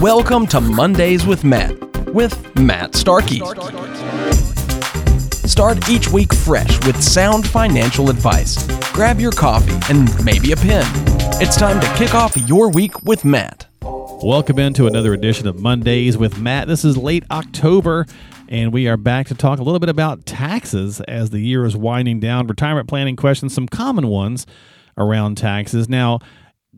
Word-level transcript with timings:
Welcome 0.00 0.46
to 0.48 0.60
Mondays 0.60 1.26
with 1.26 1.42
Matt, 1.42 1.76
with 2.14 2.56
Matt 2.56 2.94
Starkey. 2.94 3.40
Start 5.44 5.88
each 5.88 6.06
week 6.12 6.32
fresh 6.32 6.86
with 6.86 7.02
sound 7.02 7.48
financial 7.48 8.08
advice. 8.08 8.64
Grab 8.92 9.18
your 9.18 9.32
coffee 9.32 9.76
and 9.92 10.08
maybe 10.24 10.52
a 10.52 10.56
pen. 10.56 10.86
It's 11.42 11.56
time 11.56 11.80
to 11.80 11.94
kick 11.96 12.14
off 12.14 12.36
your 12.36 12.70
week 12.70 13.02
with 13.02 13.24
Matt. 13.24 13.66
Welcome 13.82 14.60
into 14.60 14.86
another 14.86 15.14
edition 15.14 15.48
of 15.48 15.58
Mondays 15.58 16.16
with 16.16 16.38
Matt. 16.38 16.68
This 16.68 16.84
is 16.84 16.96
late 16.96 17.24
October, 17.32 18.06
and 18.48 18.72
we 18.72 18.86
are 18.86 18.96
back 18.96 19.26
to 19.26 19.34
talk 19.34 19.58
a 19.58 19.64
little 19.64 19.80
bit 19.80 19.88
about 19.88 20.24
taxes 20.26 21.00
as 21.08 21.30
the 21.30 21.40
year 21.40 21.64
is 21.64 21.76
winding 21.76 22.20
down. 22.20 22.46
Retirement 22.46 22.88
planning 22.88 23.16
questions, 23.16 23.52
some 23.52 23.66
common 23.66 24.06
ones 24.06 24.46
around 24.96 25.38
taxes. 25.38 25.88
Now, 25.88 26.20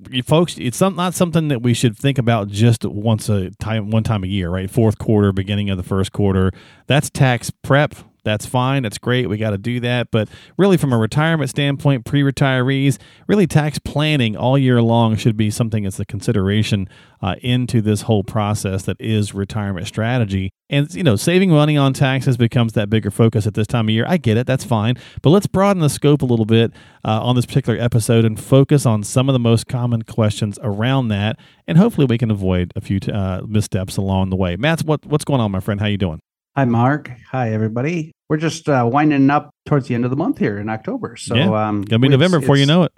you 0.08 0.22
folks, 0.22 0.56
it's 0.58 0.76
some, 0.76 0.96
not 0.96 1.14
something 1.14 1.48
that 1.48 1.62
we 1.62 1.74
should 1.74 1.96
think 1.96 2.18
about 2.18 2.48
just 2.48 2.84
once 2.84 3.28
a 3.28 3.50
time, 3.52 3.90
one 3.90 4.02
time 4.02 4.24
a 4.24 4.26
year, 4.26 4.50
right? 4.50 4.70
Fourth 4.70 4.98
quarter, 4.98 5.32
beginning 5.32 5.70
of 5.70 5.76
the 5.76 5.82
first 5.82 6.12
quarter. 6.12 6.52
That's 6.86 7.10
tax 7.10 7.50
prep. 7.50 7.94
That's 8.24 8.46
fine. 8.46 8.82
That's 8.82 8.98
great. 8.98 9.28
We 9.28 9.38
got 9.38 9.50
to 9.50 9.58
do 9.58 9.80
that. 9.80 10.10
But 10.10 10.28
really, 10.56 10.76
from 10.76 10.92
a 10.92 10.98
retirement 10.98 11.50
standpoint, 11.50 12.04
pre 12.04 12.22
retirees, 12.22 12.98
really 13.26 13.46
tax 13.46 13.78
planning 13.78 14.36
all 14.36 14.58
year 14.58 14.82
long 14.82 15.16
should 15.16 15.36
be 15.36 15.50
something 15.50 15.84
that's 15.84 16.00
a 16.00 16.04
consideration 16.04 16.88
uh, 17.22 17.36
into 17.42 17.80
this 17.80 18.02
whole 18.02 18.24
process 18.24 18.84
that 18.84 18.96
is 19.00 19.34
retirement 19.34 19.86
strategy. 19.86 20.50
And, 20.68 20.92
you 20.94 21.02
know, 21.02 21.16
saving 21.16 21.50
money 21.50 21.76
on 21.76 21.92
taxes 21.92 22.36
becomes 22.36 22.74
that 22.74 22.88
bigger 22.88 23.10
focus 23.10 23.46
at 23.46 23.54
this 23.54 23.66
time 23.66 23.86
of 23.86 23.90
year. 23.90 24.04
I 24.06 24.16
get 24.16 24.36
it. 24.36 24.46
That's 24.46 24.64
fine. 24.64 24.94
But 25.20 25.30
let's 25.30 25.46
broaden 25.46 25.82
the 25.82 25.90
scope 25.90 26.22
a 26.22 26.26
little 26.26 26.46
bit 26.46 26.72
uh, 27.04 27.20
on 27.22 27.34
this 27.36 27.44
particular 27.44 27.78
episode 27.78 28.24
and 28.24 28.38
focus 28.38 28.86
on 28.86 29.02
some 29.02 29.28
of 29.28 29.32
the 29.32 29.40
most 29.40 29.66
common 29.66 30.02
questions 30.02 30.58
around 30.62 31.08
that. 31.08 31.38
And 31.66 31.76
hopefully 31.76 32.06
we 32.06 32.18
can 32.18 32.30
avoid 32.30 32.72
a 32.76 32.80
few 32.80 33.00
uh, 33.12 33.42
missteps 33.46 33.96
along 33.96 34.30
the 34.30 34.36
way. 34.36 34.56
Matt, 34.56 34.82
what, 34.82 35.04
what's 35.04 35.24
going 35.24 35.40
on, 35.40 35.50
my 35.50 35.60
friend? 35.60 35.80
How 35.80 35.86
you 35.86 35.98
doing? 35.98 36.20
Hi, 36.56 36.64
Mark. 36.64 37.12
Hi, 37.30 37.52
everybody. 37.52 38.10
We're 38.28 38.36
just 38.36 38.68
uh, 38.68 38.88
winding 38.90 39.30
up 39.30 39.50
towards 39.66 39.86
the 39.86 39.94
end 39.94 40.04
of 40.04 40.10
the 40.10 40.16
month 40.16 40.38
here 40.38 40.58
in 40.58 40.68
October. 40.68 41.16
So, 41.16 41.36
yeah. 41.36 41.68
um, 41.68 41.82
gonna 41.82 42.00
be 42.00 42.08
November 42.08 42.40
before 42.40 42.56
you 42.56 42.66
know 42.66 42.82
it. 42.82 42.92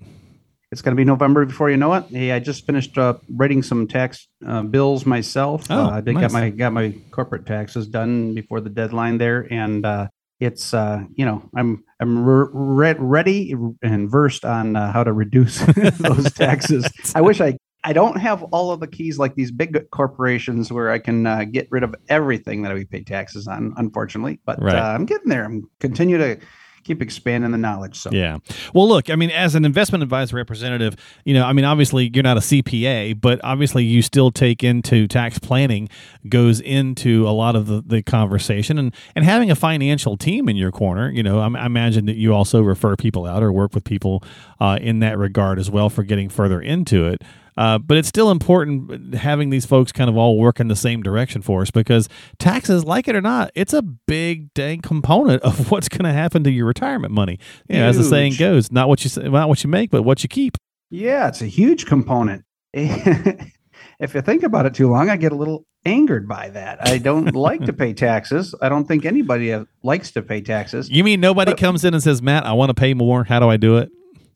It's 0.72 0.80
going 0.80 0.96
to 0.96 1.00
be 1.00 1.04
November 1.04 1.44
before 1.44 1.70
you 1.70 1.76
know 1.76 1.92
it. 1.92 2.04
Hey, 2.08 2.32
I 2.32 2.38
just 2.38 2.64
finished 2.64 2.96
uh, 2.96 3.18
writing 3.28 3.62
some 3.62 3.86
tax 3.86 4.26
uh, 4.46 4.62
bills 4.62 5.04
myself. 5.04 5.66
Oh, 5.68 5.84
uh, 5.84 5.90
I 5.90 6.00
did 6.00 6.14
nice. 6.14 6.22
got 6.22 6.32
my 6.32 6.48
got 6.48 6.72
my 6.72 6.94
corporate 7.10 7.44
taxes 7.44 7.86
done 7.86 8.34
before 8.34 8.62
the 8.62 8.70
deadline 8.70 9.18
there, 9.18 9.46
and 9.52 9.84
uh, 9.84 10.08
it's 10.40 10.72
uh, 10.72 11.04
you 11.14 11.26
know 11.26 11.46
I'm 11.54 11.84
I'm 12.00 12.24
re- 12.24 12.96
ready 12.98 13.54
and 13.82 14.10
versed 14.10 14.46
on 14.46 14.74
uh, 14.76 14.92
how 14.92 15.04
to 15.04 15.12
reduce 15.12 15.58
those 15.98 16.32
taxes. 16.32 16.90
I 17.14 17.20
wish 17.20 17.42
I 17.42 17.58
I 17.84 17.92
don't 17.92 18.16
have 18.16 18.42
all 18.44 18.70
of 18.70 18.80
the 18.80 18.86
keys 18.86 19.18
like 19.18 19.34
these 19.34 19.50
big 19.50 19.90
corporations 19.90 20.72
where 20.72 20.90
I 20.90 20.98
can 20.98 21.26
uh, 21.26 21.44
get 21.44 21.68
rid 21.70 21.82
of 21.82 21.94
everything 22.08 22.62
that 22.62 22.74
we 22.74 22.84
pay 22.84 23.02
taxes 23.02 23.48
on, 23.48 23.74
unfortunately. 23.76 24.38
But 24.44 24.62
Right. 24.62 24.76
uh, 24.76 24.94
I'm 24.94 25.04
getting 25.04 25.28
there. 25.28 25.44
I'm 25.44 25.68
continue 25.80 26.18
to 26.18 26.38
keep 26.84 27.00
expanding 27.00 27.50
the 27.52 27.58
knowledge. 27.58 27.96
So 27.96 28.10
Yeah. 28.10 28.38
Well, 28.74 28.88
look, 28.88 29.10
I 29.10 29.16
mean, 29.16 29.30
as 29.30 29.54
an 29.54 29.64
investment 29.64 30.02
advisor 30.02 30.36
representative, 30.36 30.96
you 31.24 31.34
know, 31.34 31.44
I 31.44 31.52
mean, 31.52 31.64
obviously 31.64 32.10
you're 32.12 32.22
not 32.22 32.36
a 32.36 32.40
CPA, 32.40 33.20
but 33.20 33.40
obviously 33.44 33.84
you 33.84 34.02
still 34.02 34.30
take 34.30 34.64
into 34.64 35.06
tax 35.06 35.38
planning 35.38 35.88
goes 36.28 36.60
into 36.60 37.26
a 37.28 37.30
lot 37.30 37.56
of 37.56 37.66
the, 37.66 37.82
the 37.86 38.02
conversation 38.02 38.78
and, 38.78 38.94
and 39.14 39.24
having 39.24 39.50
a 39.50 39.54
financial 39.54 40.16
team 40.16 40.48
in 40.48 40.56
your 40.56 40.72
corner, 40.72 41.10
you 41.10 41.22
know, 41.22 41.38
I, 41.38 41.48
I 41.56 41.66
imagine 41.66 42.06
that 42.06 42.16
you 42.16 42.34
also 42.34 42.60
refer 42.62 42.96
people 42.96 43.26
out 43.26 43.42
or 43.42 43.52
work 43.52 43.74
with 43.74 43.84
people 43.84 44.22
uh, 44.60 44.78
in 44.80 45.00
that 45.00 45.18
regard 45.18 45.58
as 45.58 45.70
well 45.70 45.88
for 45.88 46.02
getting 46.02 46.28
further 46.28 46.60
into 46.60 47.06
it. 47.06 47.22
Uh, 47.56 47.78
but 47.78 47.96
it's 47.98 48.08
still 48.08 48.30
important 48.30 49.14
having 49.14 49.50
these 49.50 49.66
folks 49.66 49.92
kind 49.92 50.08
of 50.08 50.16
all 50.16 50.38
work 50.38 50.58
in 50.58 50.68
the 50.68 50.76
same 50.76 51.02
direction 51.02 51.42
for 51.42 51.62
us 51.62 51.70
because 51.70 52.08
taxes, 52.38 52.84
like 52.84 53.08
it 53.08 53.14
or 53.14 53.20
not, 53.20 53.50
it's 53.54 53.72
a 53.74 53.82
big 53.82 54.52
dang 54.54 54.80
component 54.80 55.42
of 55.42 55.70
what's 55.70 55.88
going 55.88 56.04
to 56.04 56.12
happen 56.12 56.42
to 56.44 56.50
your 56.50 56.66
retirement 56.66 57.12
money. 57.12 57.38
You 57.68 57.76
know, 57.78 57.86
as 57.88 57.98
the 57.98 58.04
saying 58.04 58.34
goes, 58.38 58.72
not 58.72 58.88
what 58.88 59.04
you 59.04 59.30
not 59.30 59.48
what 59.48 59.62
you 59.64 59.68
make, 59.70 59.90
but 59.90 60.02
what 60.02 60.22
you 60.22 60.28
keep. 60.28 60.56
yeah, 60.90 61.28
it's 61.28 61.42
a 61.42 61.46
huge 61.46 61.86
component. 61.86 62.44
if 62.74 64.14
you 64.14 64.22
think 64.22 64.42
about 64.42 64.66
it 64.66 64.74
too 64.74 64.88
long, 64.90 65.10
I 65.10 65.16
get 65.16 65.32
a 65.32 65.36
little 65.36 65.66
angered 65.84 66.26
by 66.28 66.48
that. 66.50 66.86
I 66.88 66.98
don't 66.98 67.34
like 67.34 67.64
to 67.66 67.72
pay 67.72 67.92
taxes. 67.92 68.54
I 68.62 68.68
don't 68.68 68.86
think 68.86 69.04
anybody 69.04 69.52
uh, 69.52 69.64
likes 69.82 70.10
to 70.12 70.22
pay 70.22 70.40
taxes. 70.40 70.88
You 70.90 71.04
mean 71.04 71.20
nobody 71.20 71.52
But- 71.52 71.58
comes 71.58 71.84
in 71.84 71.92
and 71.94 72.02
says, 72.02 72.22
"Matt, 72.22 72.46
I 72.46 72.52
want 72.52 72.70
to 72.70 72.74
pay 72.74 72.94
more. 72.94 73.24
How 73.24 73.40
do 73.40 73.48
I 73.48 73.56
do 73.56 73.76
it?" 73.78 73.90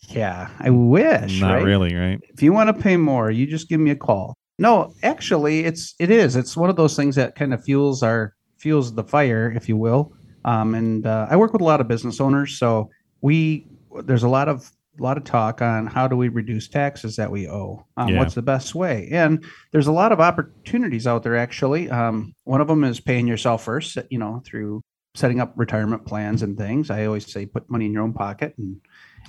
Yeah, 0.08 0.48
I 0.60 0.70
wish. 0.70 1.40
not 1.40 1.54
right? 1.54 1.64
really, 1.64 1.94
right? 1.94 2.20
if 2.28 2.42
you 2.42 2.52
want 2.52 2.74
to 2.74 2.82
pay 2.82 2.96
more, 2.96 3.30
you 3.30 3.46
just 3.46 3.68
give 3.68 3.80
me 3.80 3.90
a 3.90 3.96
call. 3.96 4.34
No, 4.58 4.94
actually, 5.02 5.64
it's 5.64 5.94
it 5.98 6.10
is. 6.10 6.36
It's 6.36 6.56
one 6.56 6.70
of 6.70 6.76
those 6.76 6.96
things 6.96 7.16
that 7.16 7.34
kind 7.34 7.52
of 7.52 7.62
fuels 7.62 8.02
our 8.02 8.34
fuels 8.58 8.94
the 8.94 9.04
fire, 9.04 9.52
if 9.54 9.68
you 9.68 9.76
will. 9.76 10.12
Um, 10.44 10.74
and 10.74 11.06
uh, 11.06 11.26
I 11.28 11.36
work 11.36 11.52
with 11.52 11.62
a 11.62 11.64
lot 11.64 11.80
of 11.80 11.88
business 11.88 12.20
owners, 12.20 12.58
so 12.58 12.90
we 13.20 13.66
there's 14.04 14.22
a 14.22 14.28
lot 14.28 14.48
of 14.48 14.70
a 14.98 15.02
lot 15.02 15.18
of 15.18 15.24
talk 15.24 15.60
on 15.60 15.86
how 15.86 16.08
do 16.08 16.16
we 16.16 16.28
reduce 16.28 16.68
taxes 16.68 17.16
that 17.16 17.30
we 17.30 17.48
owe. 17.48 17.84
Um, 17.98 18.08
Yeah. 18.08 18.18
What's 18.18 18.34
the 18.34 18.42
best 18.42 18.74
way? 18.74 19.08
And 19.12 19.44
there's 19.72 19.88
a 19.88 19.92
lot 19.92 20.12
of 20.12 20.20
opportunities 20.20 21.06
out 21.06 21.22
there. 21.22 21.36
Actually, 21.36 21.90
um, 21.90 22.34
one 22.44 22.62
of 22.62 22.68
them 22.68 22.84
is 22.84 23.00
paying 23.00 23.26
yourself 23.26 23.64
first. 23.64 23.98
You 24.10 24.18
know, 24.18 24.42
through 24.46 24.82
setting 25.16 25.40
up 25.40 25.52
retirement 25.56 26.04
plans 26.06 26.42
and 26.42 26.56
things. 26.56 26.90
I 26.90 27.06
always 27.06 27.30
say 27.30 27.46
put 27.46 27.68
money 27.70 27.86
in 27.86 27.92
your 27.92 28.02
own 28.02 28.12
pocket 28.12 28.54
and 28.58 28.80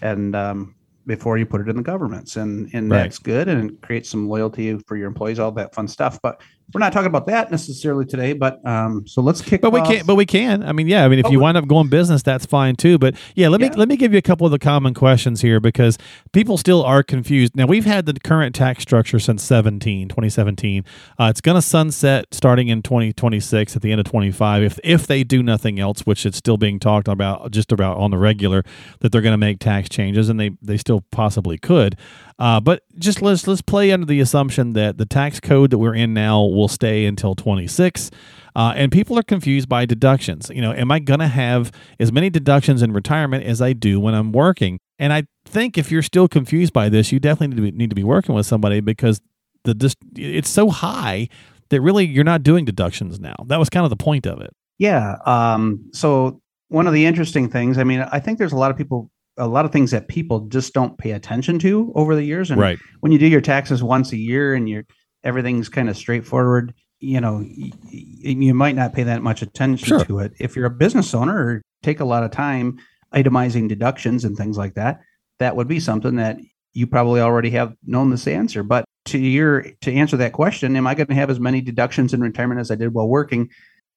and 0.01 0.35
um, 0.35 0.75
before 1.05 1.37
you 1.37 1.45
put 1.45 1.61
it 1.61 1.69
in 1.69 1.75
the 1.77 1.81
government's 1.81 2.35
and 2.37 2.69
and 2.73 2.91
Right. 2.91 3.03
that's 3.03 3.17
good 3.19 3.47
and 3.47 3.71
it 3.71 3.81
creates 3.81 4.09
some 4.09 4.27
loyalty 4.27 4.77
for 4.87 4.97
your 4.97 5.07
employees 5.07 5.39
all 5.39 5.51
that 5.53 5.73
fun 5.73 5.87
stuff 5.87 6.19
but 6.21 6.41
we're 6.73 6.79
not 6.79 6.91
talking 6.91 7.07
about 7.07 7.27
that 7.27 7.49
necessarily 7.49 8.05
today 8.05 8.33
but 8.33 8.65
um 8.67 9.07
so 9.07 9.21
let's 9.21 9.41
kick 9.41 9.61
But 9.61 9.71
we 9.71 9.79
off- 9.79 9.87
can, 9.87 10.05
but 10.05 10.15
we 10.15 10.25
can. 10.25 10.63
I 10.63 10.71
mean, 10.73 10.87
yeah. 10.87 11.05
I 11.05 11.07
mean, 11.07 11.19
if 11.19 11.25
Oh, 11.27 11.31
you 11.31 11.39
wind 11.39 11.57
up 11.57 11.67
going 11.67 11.87
business, 11.89 12.21
that's 12.23 12.45
fine 12.45 12.75
too. 12.75 12.97
But 12.97 13.15
yeah, 13.35 13.47
let 13.47 13.61
me 13.61 13.69
let 13.69 13.87
me 13.87 13.95
give 13.95 14.11
you 14.11 14.17
a 14.17 14.21
couple 14.21 14.45
of 14.45 14.51
the 14.51 14.59
common 14.59 14.93
questions 14.93 15.41
here 15.41 15.59
because 15.59 15.97
people 16.33 16.57
still 16.57 16.83
are 16.83 17.03
confused. 17.03 17.55
Now 17.55 17.65
we've 17.67 17.85
had 17.85 18.05
the 18.05 18.13
current 18.13 18.53
tax 18.55 18.81
structure 18.83 19.19
since 19.19 19.43
17, 19.43 20.09
2017. 20.09 20.83
Uh, 21.19 21.27
it's 21.29 21.41
going 21.41 21.55
to 21.55 21.61
sunset 21.61 22.25
starting 22.33 22.67
in 22.67 22.81
2026 22.81 23.75
at 23.75 23.81
the 23.81 23.91
end 23.91 23.99
of 23.99 24.05
25 24.05 24.63
if 24.63 24.79
if 24.83 25.07
they 25.07 25.23
do 25.23 25.41
nothing 25.41 25.79
else, 25.79 26.01
which 26.01 26.25
it's 26.25 26.37
still 26.37 26.57
being 26.57 26.79
talked 26.79 27.07
about 27.07 27.51
just 27.51 27.71
about 27.71 27.97
on 27.97 28.11
the 28.11 28.17
regular 28.17 28.63
that 28.99 29.11
they're 29.11 29.21
going 29.21 29.33
to 29.33 29.37
make 29.37 29.59
tax 29.59 29.87
changes 29.89 30.27
and 30.29 30.39
they 30.39 30.51
they 30.61 30.77
still 30.77 31.01
possibly 31.11 31.57
could. 31.57 31.95
Uh, 32.39 32.59
but 32.59 32.83
just 32.99 33.21
let's 33.21 33.47
let's 33.47 33.61
play 33.61 33.91
under 33.91 34.05
the 34.05 34.19
assumption 34.19 34.73
that 34.73 34.97
the 34.97 35.05
tax 35.05 35.39
code 35.39 35.71
that 35.71 35.77
we're 35.79 35.95
in 35.95 36.13
now 36.13 36.41
will 36.43 36.67
stay 36.67 37.05
until 37.05 37.33
26. 37.35 38.11
Uh, 38.55 38.73
and 38.75 38.91
people 38.91 39.17
are 39.17 39.23
confused 39.23 39.67
by 39.69 39.85
deductions. 39.85 40.49
You 40.53 40.61
know, 40.61 40.73
am 40.73 40.91
I 40.91 40.99
going 40.99 41.19
to 41.19 41.27
have 41.27 41.71
as 41.99 42.11
many 42.11 42.29
deductions 42.29 42.81
in 42.81 42.91
retirement 42.91 43.43
as 43.43 43.61
I 43.61 43.73
do 43.73 43.99
when 43.99 44.13
I'm 44.13 44.31
working? 44.31 44.79
And 44.99 45.13
I 45.13 45.23
think 45.45 45.77
if 45.77 45.91
you're 45.91 46.01
still 46.01 46.27
confused 46.27 46.73
by 46.73 46.89
this, 46.89 47.11
you 47.11 47.19
definitely 47.19 47.55
need 47.55 47.55
to 47.55 47.71
be, 47.71 47.77
need 47.77 47.89
to 47.91 47.95
be 47.95 48.03
working 48.03 48.33
with 48.33 48.45
somebody 48.45 48.79
because 48.81 49.21
the 49.63 49.95
it's 50.15 50.49
so 50.49 50.69
high 50.69 51.27
that 51.69 51.81
really 51.81 52.05
you're 52.05 52.23
not 52.23 52.41
doing 52.43 52.65
deductions 52.65 53.19
now. 53.19 53.35
That 53.45 53.59
was 53.59 53.69
kind 53.69 53.83
of 53.83 53.89
the 53.89 53.95
point 53.97 54.25
of 54.25 54.41
it. 54.41 54.51
yeah 54.79 55.15
um 55.25 55.89
so 55.91 56.39
one 56.69 56.85
of 56.87 56.93
the 56.93 57.05
interesting 57.05 57.49
things 57.49 57.77
i 57.77 57.83
mean 57.83 58.01
i 58.11 58.19
think 58.19 58.37
there's 58.37 58.51
a 58.53 58.57
lot 58.57 58.69
of 58.71 58.77
people 58.77 59.09
a 59.37 59.47
lot 59.47 59.65
of 59.65 59.71
things 59.71 59.91
that 59.91 60.07
people 60.07 60.41
just 60.47 60.73
don't 60.73 60.97
pay 60.97 61.11
attention 61.11 61.59
to 61.59 61.91
over 61.95 62.15
the 62.15 62.23
years 62.23 62.49
and 62.51 62.59
Right. 62.59 62.79
when 63.01 63.11
you 63.11 63.19
do 63.19 63.27
your 63.27 63.41
taxes 63.41 63.83
once 63.83 64.11
a 64.11 64.17
year 64.17 64.53
and 64.53 64.67
you're 64.67 64.83
everything's 65.23 65.69
kind 65.69 65.89
of 65.89 65.97
straightforward 65.97 66.73
you 66.99 67.19
know 67.21 67.37
y- 67.57 67.71
you 67.91 68.53
might 68.53 68.75
not 68.75 68.93
pay 68.93 69.03
that 69.03 69.21
much 69.21 69.41
attention 69.41 69.87
Sure. 69.87 70.05
to 70.05 70.19
it 70.19 70.33
if 70.39 70.55
you're 70.55 70.65
a 70.65 70.71
business 70.71 71.13
owner 71.13 71.35
or 71.37 71.61
take 71.83 71.99
a 71.99 72.05
lot 72.05 72.23
of 72.23 72.31
time 72.31 72.77
itemizing 73.13 73.67
deductions 73.67 74.23
and 74.25 74.35
things 74.37 74.57
like 74.57 74.73
that 74.75 75.01
that 75.39 75.55
would 75.55 75.67
be 75.67 75.79
something 75.79 76.15
that 76.15 76.37
you 76.73 76.87
probably 76.87 77.21
already 77.21 77.49
have 77.51 77.75
known 77.85 78.09
this 78.09 78.27
answer 78.27 78.63
but 78.63 78.85
to 79.05 79.17
your 79.19 79.65
to 79.81 79.91
answer 79.93 80.17
that 80.17 80.33
question 80.33 80.75
am 80.75 80.87
i 80.87 80.93
going 80.95 81.07
to 81.07 81.13
have 81.15 81.29
as 81.29 81.39
many 81.39 81.61
deductions 81.61 82.13
in 82.13 82.21
retirement 82.21 82.59
as 82.59 82.71
i 82.71 82.75
did 82.75 82.93
while 82.93 83.07
working 83.07 83.49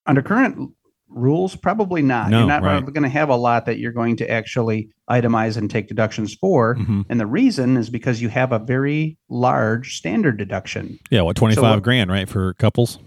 under 0.05 0.21
current 0.21 0.71
rules 1.13 1.55
probably 1.55 2.01
not 2.01 2.29
No, 2.29 2.39
you're 2.39 2.47
not 2.47 2.63
right. 2.63 2.85
going 2.85 3.03
to 3.03 3.09
have 3.09 3.29
a 3.29 3.35
lot 3.35 3.65
that 3.65 3.77
you're 3.79 3.91
going 3.91 4.15
to 4.17 4.29
actually 4.31 4.89
itemize 5.09 5.57
and 5.57 5.69
take 5.69 5.87
deductions 5.87 6.33
for 6.33 6.75
Mhm. 6.75 7.05
and 7.09 7.19
the 7.19 7.25
reason 7.25 7.75
is 7.77 7.89
because 7.89 8.21
you 8.21 8.29
have 8.29 8.51
a 8.53 8.59
very 8.59 9.17
large 9.29 9.97
standard 9.97 10.37
deduction 10.37 10.97
Yeah. 11.09 11.21
What, 11.23 11.35
25 11.35 11.63
what- 11.63 11.83
grand, 11.83 12.09
right? 12.11 12.27
For 12.29 12.53
couples? 12.53 12.99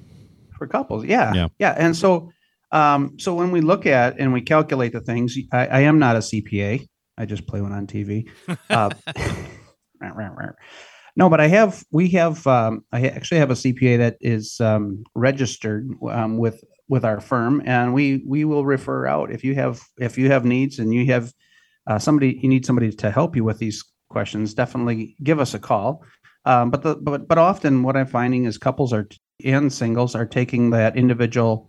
for 0.59 0.67
couples. 0.69 1.05
Yeah. 1.05 1.33
Yeah. 1.35 1.49
Yeah. 1.59 1.75
And 1.77 1.97
so, 1.97 2.31
um, 2.71 3.15
so 3.19 3.35
when 3.35 3.51
we 3.51 3.61
look 3.61 3.87
at 3.87 4.21
and 4.21 4.33
we 4.33 4.41
calculate 4.41 4.93
the 4.93 5.01
things, 5.01 5.37
I, 5.53 5.67
I 5.67 5.81
am 5.81 5.99
not 5.99 6.15
a 6.17 6.21
CPA. 6.21 6.87
I 7.19 7.27
just 7.27 7.47
play 7.49 7.61
one 7.61 7.73
on 7.73 7.87
TV. 7.89 8.29
Uh, 8.71 8.91
no, 11.17 11.29
but 11.31 11.41
I 11.41 11.49
have, 11.49 11.83
we 11.91 12.09
have, 12.11 12.47
um, 12.47 12.85
I 12.93 13.07
actually 13.09 13.39
have 13.39 13.51
a 13.51 13.55
CPA 13.55 13.99
that 13.99 14.17
is 14.21 14.61
um, 14.61 15.05
registered 15.15 15.89
um, 16.11 16.39
with 16.39 16.63
with 16.95 17.05
our 17.05 17.21
firm, 17.21 17.61
and 17.67 17.93
we 17.93 18.23
we 18.25 18.45
will 18.45 18.65
refer 18.65 19.05
out 19.05 19.33
if 19.33 19.43
you 19.43 19.57
have 19.57 19.83
if 19.99 20.17
you 20.17 20.31
have 20.31 20.45
needs 20.45 20.79
and 20.79 20.95
you 20.95 21.05
have 21.07 21.33
uh, 21.89 21.99
somebody 21.99 22.39
you 22.41 22.49
need 22.49 22.65
somebody 22.65 22.91
to 22.93 23.11
help 23.11 23.35
you 23.35 23.43
with 23.43 23.59
these 23.59 23.83
questions. 24.11 24.55
Definitely 24.55 25.17
give 25.21 25.41
us 25.41 25.55
a 25.55 25.59
call. 25.59 26.05
Um, 26.45 26.71
but 26.71 26.83
the 26.83 26.95
but 26.95 27.27
but 27.27 27.37
often 27.37 27.83
what 27.83 27.97
I'm 27.97 28.07
finding 28.07 28.45
is 28.45 28.59
couples 28.59 28.93
are 28.93 29.09
and 29.45 29.73
singles 29.73 30.15
are 30.15 30.25
taking 30.25 30.71
that 30.71 30.97
individual 30.97 31.69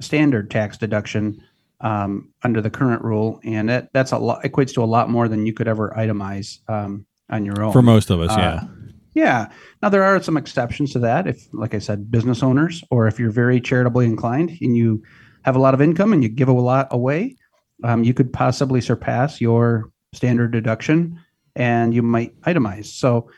standard 0.00 0.50
tax 0.50 0.76
deduction 0.76 1.40
um, 1.80 2.32
under 2.42 2.60
the 2.60 2.70
current 2.70 3.02
rule, 3.04 3.40
and 3.44 3.68
that 3.68 3.90
that's 3.92 4.10
a 4.10 4.18
lot 4.18 4.42
equates 4.42 4.74
to 4.74 4.82
a 4.82 4.90
lot 4.96 5.08
more 5.08 5.28
than 5.28 5.46
you 5.46 5.52
could 5.52 5.68
ever 5.68 5.94
itemize 5.96 6.58
um, 6.68 7.06
on 7.30 7.44
your 7.44 7.62
own. 7.62 7.72
For 7.72 7.82
most 7.82 8.10
of 8.10 8.18
us, 8.20 8.32
Uh, 8.32 8.40
yeah. 8.40 8.83
Yeah. 9.14 9.48
Now 9.80 9.88
there 9.88 10.02
are 10.02 10.20
some 10.22 10.36
exceptions 10.36 10.92
to 10.92 10.98
that. 11.00 11.26
If, 11.26 11.46
like 11.52 11.74
I 11.74 11.78
said, 11.78 12.10
business 12.10 12.42
owners, 12.42 12.82
or 12.90 13.06
if 13.06 13.18
you're 13.18 13.30
very 13.30 13.60
charitably 13.60 14.06
inclined 14.06 14.58
and 14.60 14.76
you 14.76 15.02
have 15.42 15.56
a 15.56 15.60
lot 15.60 15.74
of 15.74 15.80
income 15.80 16.12
and 16.12 16.22
you 16.22 16.28
give 16.28 16.48
a 16.48 16.52
lot 16.52 16.88
away, 16.90 17.36
um, 17.84 18.04
you 18.04 18.12
could 18.14 18.32
possibly 18.32 18.80
surpass 18.80 19.40
your 19.40 19.90
standard 20.12 20.52
deduction, 20.52 21.20
and 21.56 21.94
you 21.94 22.02
might 22.02 22.38
itemize. 22.42 22.86
So, 22.86 23.30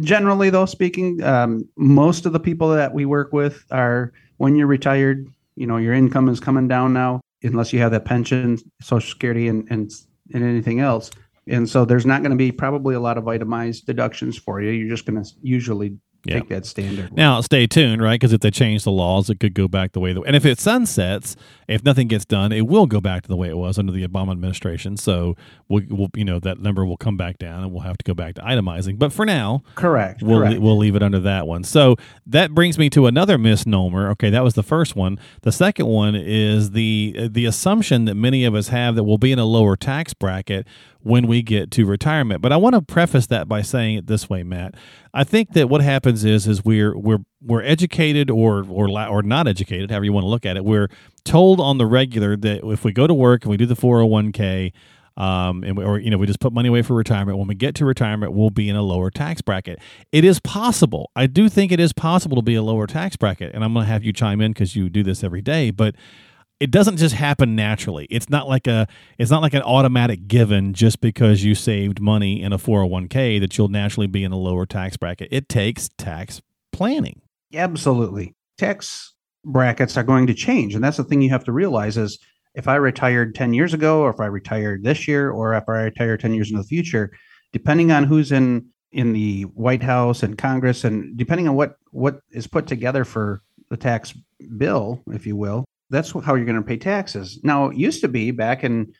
generally, 0.00 0.50
though 0.50 0.66
speaking, 0.66 1.22
um, 1.22 1.68
most 1.76 2.26
of 2.26 2.32
the 2.32 2.40
people 2.40 2.68
that 2.70 2.94
we 2.94 3.04
work 3.04 3.32
with 3.32 3.64
are 3.70 4.12
when 4.38 4.56
you're 4.56 4.66
retired. 4.66 5.26
You 5.56 5.66
know, 5.66 5.78
your 5.78 5.94
income 5.94 6.28
is 6.28 6.40
coming 6.40 6.68
down 6.68 6.92
now, 6.92 7.20
unless 7.42 7.72
you 7.72 7.78
have 7.78 7.92
that 7.92 8.04
pension, 8.04 8.58
Social 8.82 9.08
Security, 9.08 9.48
and 9.48 9.66
and, 9.70 9.90
and 10.34 10.44
anything 10.44 10.80
else. 10.80 11.10
And 11.48 11.68
so 11.68 11.84
there's 11.84 12.06
not 12.06 12.22
going 12.22 12.30
to 12.32 12.36
be 12.36 12.50
probably 12.52 12.94
a 12.94 13.00
lot 13.00 13.18
of 13.18 13.28
itemized 13.28 13.86
deductions 13.86 14.36
for 14.36 14.60
you. 14.60 14.70
You're 14.70 14.88
just 14.90 15.06
going 15.06 15.22
to 15.22 15.30
usually 15.42 15.96
Yeah. 16.24 16.40
take 16.40 16.48
that 16.48 16.66
standard. 16.66 17.12
Now, 17.16 17.40
stay 17.40 17.68
tuned, 17.68 18.02
right? 18.02 18.18
Because 18.18 18.32
if 18.32 18.40
they 18.40 18.50
change 18.50 18.82
the 18.82 18.90
laws, 18.90 19.30
it 19.30 19.38
could 19.38 19.54
go 19.54 19.68
back 19.68 19.92
the 19.92 20.00
way 20.00 20.12
the 20.12 20.22
and 20.22 20.34
if 20.34 20.44
it 20.44 20.58
sunsets, 20.58 21.36
if 21.68 21.84
nothing 21.84 22.08
gets 22.08 22.24
done, 22.24 22.50
it 22.50 22.66
will 22.66 22.86
go 22.86 23.00
back 23.00 23.22
to 23.22 23.28
the 23.28 23.36
way 23.36 23.48
it 23.48 23.56
was 23.56 23.78
under 23.78 23.92
the 23.92 24.04
Obama 24.04 24.32
administration. 24.32 24.96
So, 24.96 25.36
we'll, 25.68 25.84
we'll 25.88 26.08
you 26.16 26.24
know 26.24 26.40
that 26.40 26.58
number 26.58 26.84
will 26.84 26.96
come 26.96 27.16
back 27.16 27.38
down, 27.38 27.62
and 27.62 27.70
we'll 27.72 27.82
have 27.82 27.96
to 27.98 28.04
go 28.04 28.12
back 28.12 28.34
to 28.36 28.40
itemizing. 28.40 28.98
But 28.98 29.12
for 29.12 29.24
now, 29.24 29.62
correct. 29.76 30.20
we'll 30.20 30.40
correct. 30.40 30.60
we'll 30.60 30.76
leave 30.76 30.96
it 30.96 31.02
under 31.02 31.20
that 31.20 31.46
one. 31.46 31.62
So 31.62 31.94
that 32.26 32.52
brings 32.52 32.76
me 32.76 32.90
to 32.90 33.06
another 33.06 33.38
misnomer. 33.38 34.10
Okay, 34.10 34.30
that 34.30 34.42
was 34.42 34.54
the 34.54 34.64
first 34.64 34.96
one. 34.96 35.20
The 35.42 35.52
second 35.52 35.86
one 35.86 36.16
is 36.16 36.72
the 36.72 37.28
the 37.30 37.44
assumption 37.46 38.04
that 38.06 38.16
many 38.16 38.44
of 38.44 38.56
us 38.56 38.66
have 38.68 38.96
that 38.96 39.04
we'll 39.04 39.18
be 39.18 39.30
in 39.30 39.38
a 39.38 39.44
lower 39.44 39.76
tax 39.76 40.12
bracket 40.12 40.66
when 41.06 41.28
we 41.28 41.40
get 41.40 41.70
to 41.70 41.86
retirement. 41.86 42.42
But 42.42 42.52
I 42.52 42.56
want 42.56 42.74
to 42.74 42.82
preface 42.82 43.28
that 43.28 43.46
by 43.46 43.62
saying 43.62 43.98
it 43.98 44.06
this 44.08 44.28
way, 44.28 44.42
Matt. 44.42 44.74
I 45.14 45.22
think 45.22 45.52
that 45.52 45.68
what 45.68 45.80
happens 45.80 46.24
is 46.24 46.48
is 46.48 46.64
we're 46.64 46.98
we're 46.98 47.20
we're 47.40 47.62
educated 47.62 48.28
or 48.28 48.66
or 48.68 48.88
or 48.90 49.22
not 49.22 49.46
educated, 49.46 49.90
however 49.90 50.04
you 50.04 50.12
want 50.12 50.24
to 50.24 50.28
look 50.28 50.44
at 50.44 50.56
it. 50.56 50.64
We're 50.64 50.88
told 51.24 51.60
on 51.60 51.78
the 51.78 51.86
regular 51.86 52.36
that 52.36 52.68
if 52.68 52.82
we 52.82 52.92
go 52.92 53.06
to 53.06 53.14
work 53.14 53.44
and 53.44 53.50
we 53.50 53.56
do 53.56 53.66
the 53.66 53.76
401k 53.76 54.72
um, 55.16 55.62
and 55.62 55.76
we, 55.76 55.84
or 55.84 56.00
you 56.00 56.10
know 56.10 56.18
we 56.18 56.26
just 56.26 56.40
put 56.40 56.52
money 56.52 56.68
away 56.68 56.82
for 56.82 56.94
retirement. 56.94 57.38
When 57.38 57.46
we 57.46 57.54
get 57.54 57.76
to 57.76 57.84
retirement, 57.84 58.32
we'll 58.32 58.50
be 58.50 58.68
in 58.68 58.74
a 58.74 58.82
lower 58.82 59.10
tax 59.10 59.40
bracket. 59.40 59.78
It 60.10 60.24
is 60.24 60.40
possible. 60.40 61.12
I 61.14 61.28
do 61.28 61.48
think 61.48 61.70
it 61.70 61.78
is 61.78 61.92
possible 61.92 62.34
to 62.36 62.42
be 62.42 62.56
a 62.56 62.62
lower 62.62 62.88
tax 62.88 63.16
bracket, 63.16 63.54
and 63.54 63.62
I'm 63.62 63.72
going 63.74 63.86
to 63.86 63.92
have 63.92 64.02
you 64.02 64.12
chime 64.12 64.40
in 64.40 64.52
because 64.52 64.74
you 64.74 64.90
do 64.90 65.04
this 65.04 65.22
every 65.22 65.40
day. 65.40 65.70
But 65.70 65.94
it 66.58 66.70
doesn't 66.70 66.96
just 66.96 67.14
happen 67.14 67.54
naturally. 67.54 68.06
It's 68.10 68.30
not 68.30 68.48
like 68.48 68.66
a 68.66 68.86
it's 69.18 69.30
not 69.30 69.42
like 69.42 69.54
an 69.54 69.62
automatic 69.62 70.26
given 70.26 70.72
just 70.72 71.00
because 71.00 71.44
you 71.44 71.54
saved 71.54 72.00
money 72.00 72.40
in 72.40 72.52
a 72.52 72.58
401k 72.58 73.40
that 73.40 73.56
you'll 73.56 73.68
naturally 73.68 74.06
be 74.06 74.24
in 74.24 74.32
a 74.32 74.38
lower 74.38 74.64
tax 74.66 74.96
bracket. 74.96 75.28
It 75.30 75.48
takes 75.48 75.90
tax 75.98 76.40
planning. 76.72 77.20
Absolutely. 77.54 78.34
Tax 78.58 79.14
brackets 79.44 79.96
are 79.96 80.02
going 80.02 80.26
to 80.26 80.34
change. 80.34 80.74
And 80.74 80.82
that's 80.82 80.96
the 80.96 81.04
thing 81.04 81.20
you 81.20 81.30
have 81.30 81.44
to 81.44 81.52
realize 81.52 81.96
is 81.96 82.18
if 82.54 82.68
I 82.68 82.76
retired 82.76 83.34
10 83.34 83.52
years 83.52 83.74
ago, 83.74 84.00
or 84.00 84.10
if 84.10 84.18
I 84.18 84.26
retired 84.26 84.82
this 84.82 85.06
year, 85.06 85.30
or 85.30 85.54
if 85.54 85.64
I 85.68 85.82
retire 85.82 86.16
10 86.16 86.34
years 86.34 86.50
in 86.50 86.56
the 86.56 86.64
future, 86.64 87.12
depending 87.52 87.92
on 87.92 88.04
who's 88.04 88.32
in 88.32 88.66
in 88.92 89.12
the 89.12 89.42
White 89.42 89.82
House 89.82 90.22
and 90.22 90.38
Congress, 90.38 90.84
and 90.84 91.16
depending 91.18 91.48
on 91.48 91.54
what 91.54 91.76
what 91.90 92.20
is 92.30 92.46
put 92.46 92.66
together 92.66 93.04
for 93.04 93.42
the 93.68 93.76
tax 93.76 94.14
bill, 94.56 95.02
if 95.12 95.26
you 95.26 95.36
will, 95.36 95.66
that's 95.90 96.12
how 96.12 96.34
you're 96.34 96.46
going 96.46 96.56
to 96.56 96.62
pay 96.62 96.76
taxes. 96.76 97.40
Now, 97.42 97.70
it 97.70 97.76
used 97.76 98.00
to 98.00 98.08
be 98.08 98.30
back 98.30 98.64
in 98.64 98.92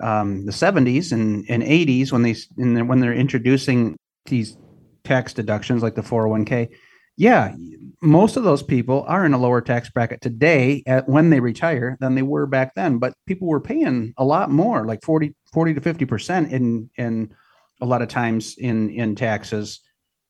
um, 0.00 0.46
the 0.46 0.52
70s 0.52 1.12
and, 1.12 1.44
and 1.48 1.62
80s 1.62 2.12
when 2.12 2.22
they 2.22 2.34
the, 2.56 2.82
when 2.82 3.00
they're 3.00 3.12
introducing 3.12 3.96
these 4.26 4.56
tax 5.04 5.32
deductions 5.32 5.82
like 5.82 5.94
the 5.94 6.02
401k. 6.02 6.68
Yeah, 7.16 7.54
most 8.00 8.36
of 8.36 8.44
those 8.44 8.62
people 8.62 9.04
are 9.06 9.26
in 9.26 9.34
a 9.34 9.38
lower 9.38 9.60
tax 9.60 9.90
bracket 9.90 10.20
today 10.22 10.82
at 10.86 11.08
when 11.08 11.28
they 11.28 11.40
retire 11.40 11.98
than 12.00 12.14
they 12.14 12.22
were 12.22 12.46
back 12.46 12.74
then. 12.74 12.98
But 12.98 13.12
people 13.26 13.48
were 13.48 13.60
paying 13.60 14.14
a 14.16 14.24
lot 14.24 14.50
more, 14.50 14.86
like 14.86 15.02
40, 15.02 15.34
40 15.52 15.74
to 15.74 15.80
50% 15.80 16.50
in, 16.50 16.88
in 16.96 17.34
a 17.82 17.86
lot 17.86 18.00
of 18.00 18.08
times 18.08 18.56
in, 18.56 18.90
in 18.90 19.16
taxes 19.16 19.80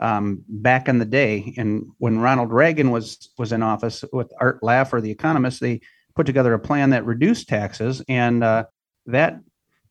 um, 0.01 0.43
back 0.49 0.89
in 0.89 0.99
the 0.99 1.05
day. 1.05 1.55
And 1.57 1.85
when 1.99 2.19
Ronald 2.19 2.51
Reagan 2.51 2.91
was, 2.91 3.31
was 3.39 3.53
in 3.53 3.62
office 3.62 4.05
with 4.12 4.33
Art 4.41 4.61
Laffer, 4.62 5.01
the 5.01 5.11
economist, 5.11 5.61
they 5.61 5.81
put 6.15 6.27
together 6.27 6.55
a 6.55 6.59
plan 6.59 6.91
that 6.91 7.05
reduced 7.05 7.49
taxes 7.49 8.03
and 8.09 8.45
uh, 8.45 8.65
that 9.07 9.41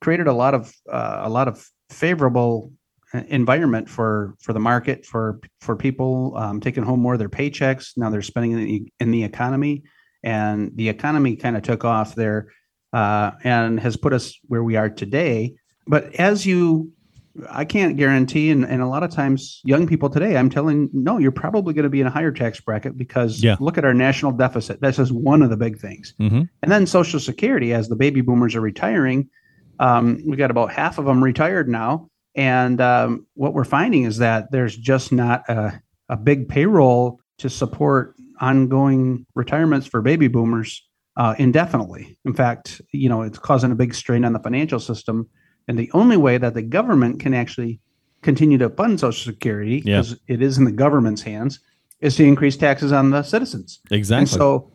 created 0.02 0.28
a 0.28 0.34
lot 0.34 0.54
of, 0.54 0.74
uh, 0.92 1.22
a 1.24 1.30
lot 1.30 1.48
of 1.48 1.66
favorable 1.90 2.72
uh, 3.14 3.24
environment 3.28 3.90
for 3.90 4.36
for 4.40 4.54
the 4.54 4.60
market 4.60 5.04
for 5.04 5.40
for 5.62 5.76
people 5.76 6.34
um, 6.38 6.60
taking 6.60 6.84
home 6.84 7.00
more 7.00 7.14
of 7.14 7.20
their 7.20 7.30
paychecks. 7.30 7.98
Now 7.98 8.10
they're 8.12 8.22
spending 8.22 8.52
in 8.52 8.60
the, 8.60 8.94
in 9.00 9.12
the 9.12 9.24
economy, 9.24 9.84
and 10.24 10.72
the 10.76 10.90
economy 10.90 11.36
kind 11.36 11.58
of 11.58 11.64
took 11.64 11.84
off 11.84 12.14
there 12.14 12.52
uh, 12.94 13.32
and 13.44 13.80
has 13.80 13.98
put 13.98 14.14
us 14.14 14.38
where 14.48 14.64
we 14.64 14.76
are 14.76 14.90
today. 14.90 15.56
But 15.88 16.14
as 16.16 16.46
you, 16.46 16.92
I 17.50 17.66
can't 17.66 17.98
guarantee, 17.98 18.50
and, 18.52 18.66
and 18.66 18.82
a 18.82 18.88
lot 18.88 19.04
of 19.04 19.12
times 19.12 19.62
young 19.64 19.88
people 19.88 20.10
today, 20.10 20.38
I'm 20.38 20.50
telling 20.50 20.90
no, 20.94 21.18
you're 21.18 21.32
probably 21.32 21.74
going 21.74 21.84
to 21.84 21.90
be 21.90 22.02
in 22.02 22.08
a 22.08 22.10
higher 22.10 22.32
tax 22.32 22.60
bracket 22.60 22.98
because 22.98 23.44
Yeah. 23.44 23.58
look 23.60 23.78
at 23.78 23.86
our 23.86 23.94
national 23.94 24.32
deficit. 24.34 24.82
This 24.82 25.00
is 25.00 25.12
one 25.12 25.42
of 25.42 25.50
the 25.50 25.58
big 25.58 25.80
things. 25.80 26.14
Mm-hmm. 26.20 26.44
And 26.62 26.72
then 26.72 26.86
Social 26.88 27.20
Security, 27.20 27.74
as 27.74 27.90
the 27.90 27.96
baby 27.96 28.22
boomers 28.22 28.56
are 28.56 28.62
retiring, 28.62 29.30
um, 29.80 30.22
we 30.26 30.36
got 30.36 30.52
about 30.52 30.72
half 30.72 30.98
of 30.98 31.06
them 31.06 31.24
retired 31.24 31.70
now. 31.70 32.10
And 32.36 32.80
um, 32.82 33.26
what 33.34 33.54
we're 33.54 33.64
finding 33.64 34.04
is 34.04 34.18
that 34.18 34.52
there's 34.52 34.76
just 34.76 35.12
not 35.12 35.48
a, 35.50 35.82
a 36.10 36.18
big 36.18 36.50
payroll 36.50 37.20
to 37.40 37.50
support 37.50 38.16
ongoing 38.42 39.26
retirements 39.36 39.88
for 39.88 40.02
baby 40.02 40.28
boomers 40.28 40.86
uh, 41.18 41.36
indefinitely. 41.38 42.18
In 42.26 42.34
fact, 42.34 42.82
you 42.94 43.10
know, 43.10 43.22
it's 43.24 43.40
causing 43.40 43.72
a 43.72 43.76
big 43.76 43.94
strain 43.94 44.24
on 44.24 44.34
the 44.34 44.40
financial 44.40 44.80
system. 44.80 45.28
And 45.70 45.78
the 45.78 45.90
only 45.94 46.18
way 46.18 46.40
that 46.40 46.56
the 46.56 46.64
government 46.64 47.20
can 47.20 47.36
actually 47.36 47.80
continue 48.24 48.58
to 48.58 48.70
fund 48.72 49.00
Social 49.00 49.32
Security, 49.32 49.84
Yeah. 49.86 49.98
because 50.02 50.20
it 50.28 50.42
is 50.42 50.58
in 50.58 50.66
the 50.66 50.72
government's 50.72 51.22
hands, 51.22 51.60
is 52.02 52.16
to 52.16 52.24
increase 52.26 52.58
taxes 52.58 52.92
on 52.92 53.12
the 53.12 53.22
citizens. 53.22 53.80
Exactly. 53.92 54.22
And 54.22 54.30
so 54.30 54.72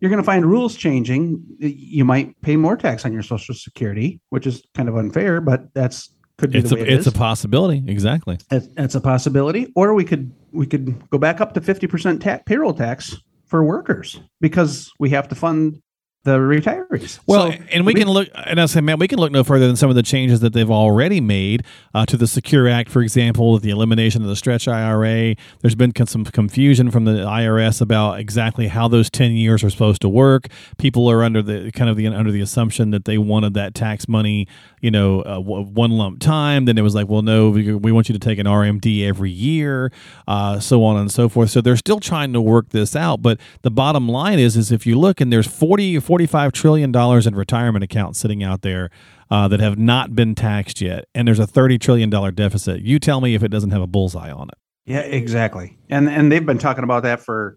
you're 0.00 0.10
going 0.10 0.20
to 0.20 0.24
find 0.26 0.44
rules 0.44 0.74
changing. 0.76 1.40
You 1.60 2.04
might 2.04 2.38
pay 2.42 2.56
more 2.56 2.76
tax 2.76 3.04
on 3.06 3.12
your 3.12 3.22
Social 3.22 3.54
Security, 3.54 4.20
which 4.30 4.46
is 4.48 4.64
kind 4.74 4.88
of 4.88 4.96
unfair, 4.96 5.40
but 5.40 5.72
that's 5.74 6.10
could 6.38 6.50
be 6.50 6.58
it's 6.58 6.70
the 6.70 6.76
a 6.76 6.80
way 6.80 6.88
it 6.88 6.92
it's 6.94 7.06
a 7.06 7.12
possibility. 7.12 7.84
Exactly. 7.86 8.36
That's- 8.50 8.68
that's 8.74 8.96
a 8.96 9.00
possibility. 9.00 9.70
Or 9.76 9.94
we 9.94 10.02
could 10.02 10.32
we 10.50 10.66
could 10.66 11.08
go 11.10 11.18
back 11.18 11.40
up 11.40 11.54
to 11.54 11.60
fifty 11.60 11.86
percent 11.86 12.20
ta- 12.20 12.40
payroll 12.46 12.74
tax 12.74 13.16
for 13.46 13.62
workers 13.62 14.18
because 14.40 14.90
we 14.98 15.10
have 15.10 15.28
to 15.28 15.36
fund 15.36 15.80
the 16.24 16.38
retirees. 16.38 17.18
Well, 17.26 17.50
So 17.50 17.58
and 17.72 17.84
we 17.84 17.94
can 17.94 18.08
look, 18.08 18.28
and 18.46 18.60
I 18.60 18.66
say, 18.66 18.80
man, 18.80 18.98
we 18.98 19.08
can 19.08 19.18
look 19.18 19.32
no 19.32 19.42
further 19.42 19.66
than 19.66 19.74
some 19.74 19.90
of 19.90 19.96
the 19.96 20.04
changes 20.04 20.38
that 20.40 20.52
they've 20.52 20.70
already 20.70 21.20
made 21.20 21.64
uh, 21.94 22.06
to 22.06 22.16
the 22.16 22.28
Secure 22.28 22.68
Act, 22.68 22.90
for 22.90 23.02
example, 23.02 23.58
the 23.58 23.70
elimination 23.70 24.22
of 24.22 24.28
the 24.28 24.36
stretch 24.36 24.68
IRA. 24.68 25.34
There's 25.62 25.74
been 25.74 25.90
con- 25.90 26.06
some 26.06 26.24
confusion 26.24 26.92
from 26.92 27.06
the 27.06 27.12
IRS 27.12 27.80
about 27.80 28.20
exactly 28.20 28.68
how 28.68 28.86
those 28.86 29.10
ten 29.10 29.32
years 29.32 29.64
are 29.64 29.70
supposed 29.70 30.00
to 30.02 30.08
work. 30.08 30.46
People 30.78 31.10
are 31.10 31.24
under 31.24 31.42
the 31.42 31.72
kind 31.72 31.90
of 31.90 31.96
the 31.96 32.06
under 32.06 32.30
the 32.30 32.40
assumption 32.40 32.90
that 32.92 33.04
they 33.04 33.18
wanted 33.18 33.54
that 33.54 33.74
tax 33.74 34.06
money, 34.06 34.46
you 34.80 34.92
know, 34.92 35.22
uh, 35.22 35.34
w- 35.34 35.66
one 35.66 35.90
lump 35.90 36.20
time. 36.20 36.66
Then 36.66 36.78
it 36.78 36.82
was 36.82 36.94
like, 36.94 37.08
well, 37.08 37.22
no, 37.22 37.50
we, 37.50 37.74
we 37.74 37.90
want 37.90 38.08
you 38.08 38.12
to 38.12 38.20
take 38.20 38.38
an 38.38 38.46
RMD 38.46 39.04
every 39.06 39.30
year, 39.30 39.90
uh, 40.28 40.60
so 40.60 40.84
on 40.84 40.96
and 40.98 41.10
so 41.10 41.28
forth. 41.28 41.50
So 41.50 41.60
they're 41.60 41.76
still 41.76 41.98
trying 41.98 42.32
to 42.32 42.40
work 42.40 42.68
this 42.68 42.94
out. 42.94 43.22
But 43.22 43.40
the 43.62 43.70
bottom 43.72 44.08
line 44.08 44.38
is, 44.38 44.56
is 44.56 44.70
if 44.70 44.86
you 44.86 44.96
look 44.98 45.20
and 45.20 45.32
there's 45.32 45.46
40 45.48 45.96
or 45.96 46.00
45 46.12 46.52
trillion 46.52 46.92
dollars 46.92 47.26
in 47.26 47.34
retirement 47.34 47.82
accounts 47.82 48.18
sitting 48.18 48.42
out 48.44 48.60
there 48.60 48.90
uh, 49.30 49.48
that 49.48 49.60
have 49.60 49.78
not 49.78 50.14
been 50.14 50.34
taxed 50.34 50.82
yet, 50.82 51.06
and 51.14 51.26
there's 51.26 51.38
a 51.38 51.46
30 51.46 51.78
trillion 51.78 52.10
dollar 52.10 52.30
deficit. 52.30 52.82
You 52.82 52.98
tell 52.98 53.22
me 53.22 53.34
if 53.34 53.42
it 53.42 53.48
doesn't 53.48 53.70
have 53.70 53.80
a 53.80 53.86
bullseye 53.86 54.30
on 54.30 54.48
it. 54.48 54.54
yeah, 54.84 54.98
exactly. 55.00 55.78
And 55.88 56.10
and 56.10 56.30
they've 56.30 56.44
been 56.44 56.58
talking 56.58 56.84
about 56.84 57.04
that 57.04 57.20
for 57.20 57.56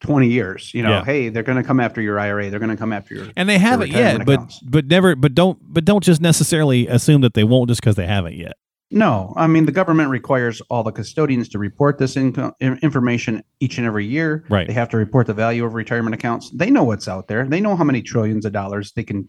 twenty 0.00 0.26
years. 0.26 0.74
You 0.74 0.82
know, 0.82 0.90
Yeah. 0.90 1.04
hey, 1.04 1.28
they're 1.28 1.44
going 1.44 1.58
to 1.58 1.62
come 1.62 1.78
after 1.78 2.02
your 2.02 2.18
IRA. 2.18 2.50
They're 2.50 2.58
going 2.58 2.70
to 2.70 2.76
come 2.76 2.92
after 2.92 3.14
your 3.14 3.26
And 3.36 3.48
they 3.48 3.58
haven't 3.58 3.92
yet, 3.92 4.26
but 4.26 4.52
but 4.64 4.86
never, 4.86 5.14
but 5.14 5.32
don't, 5.32 5.60
but 5.62 5.84
don't 5.84 6.02
just 6.02 6.20
necessarily 6.20 6.88
assume 6.88 7.20
that 7.20 7.34
they 7.34 7.44
won't 7.44 7.68
just 7.68 7.80
because 7.80 7.94
they 7.94 8.08
haven't 8.08 8.34
yet. 8.34 8.54
No, 8.92 9.32
I 9.36 9.46
mean 9.46 9.66
the 9.66 9.72
government 9.72 10.10
requires 10.10 10.60
all 10.70 10.82
the 10.82 10.92
custodians 10.92 11.48
to 11.50 11.58
report 11.58 11.98
this 11.98 12.16
income 12.16 12.52
information 12.60 13.42
each 13.60 13.78
and 13.78 13.86
every 13.86 14.06
year. 14.06 14.44
Right. 14.48 14.66
They 14.66 14.72
have 14.74 14.88
to 14.90 14.96
report 14.96 15.26
the 15.26 15.34
value 15.34 15.64
of 15.64 15.74
retirement 15.74 16.14
accounts. 16.14 16.50
They 16.50 16.70
know 16.70 16.84
what's 16.84 17.08
out 17.08 17.28
there. 17.28 17.44
They 17.46 17.60
know 17.60 17.76
how 17.76 17.84
many 17.84 18.02
trillions 18.02 18.44
of 18.44 18.52
dollars 18.52 18.92
they 18.92 19.02
can 19.04 19.28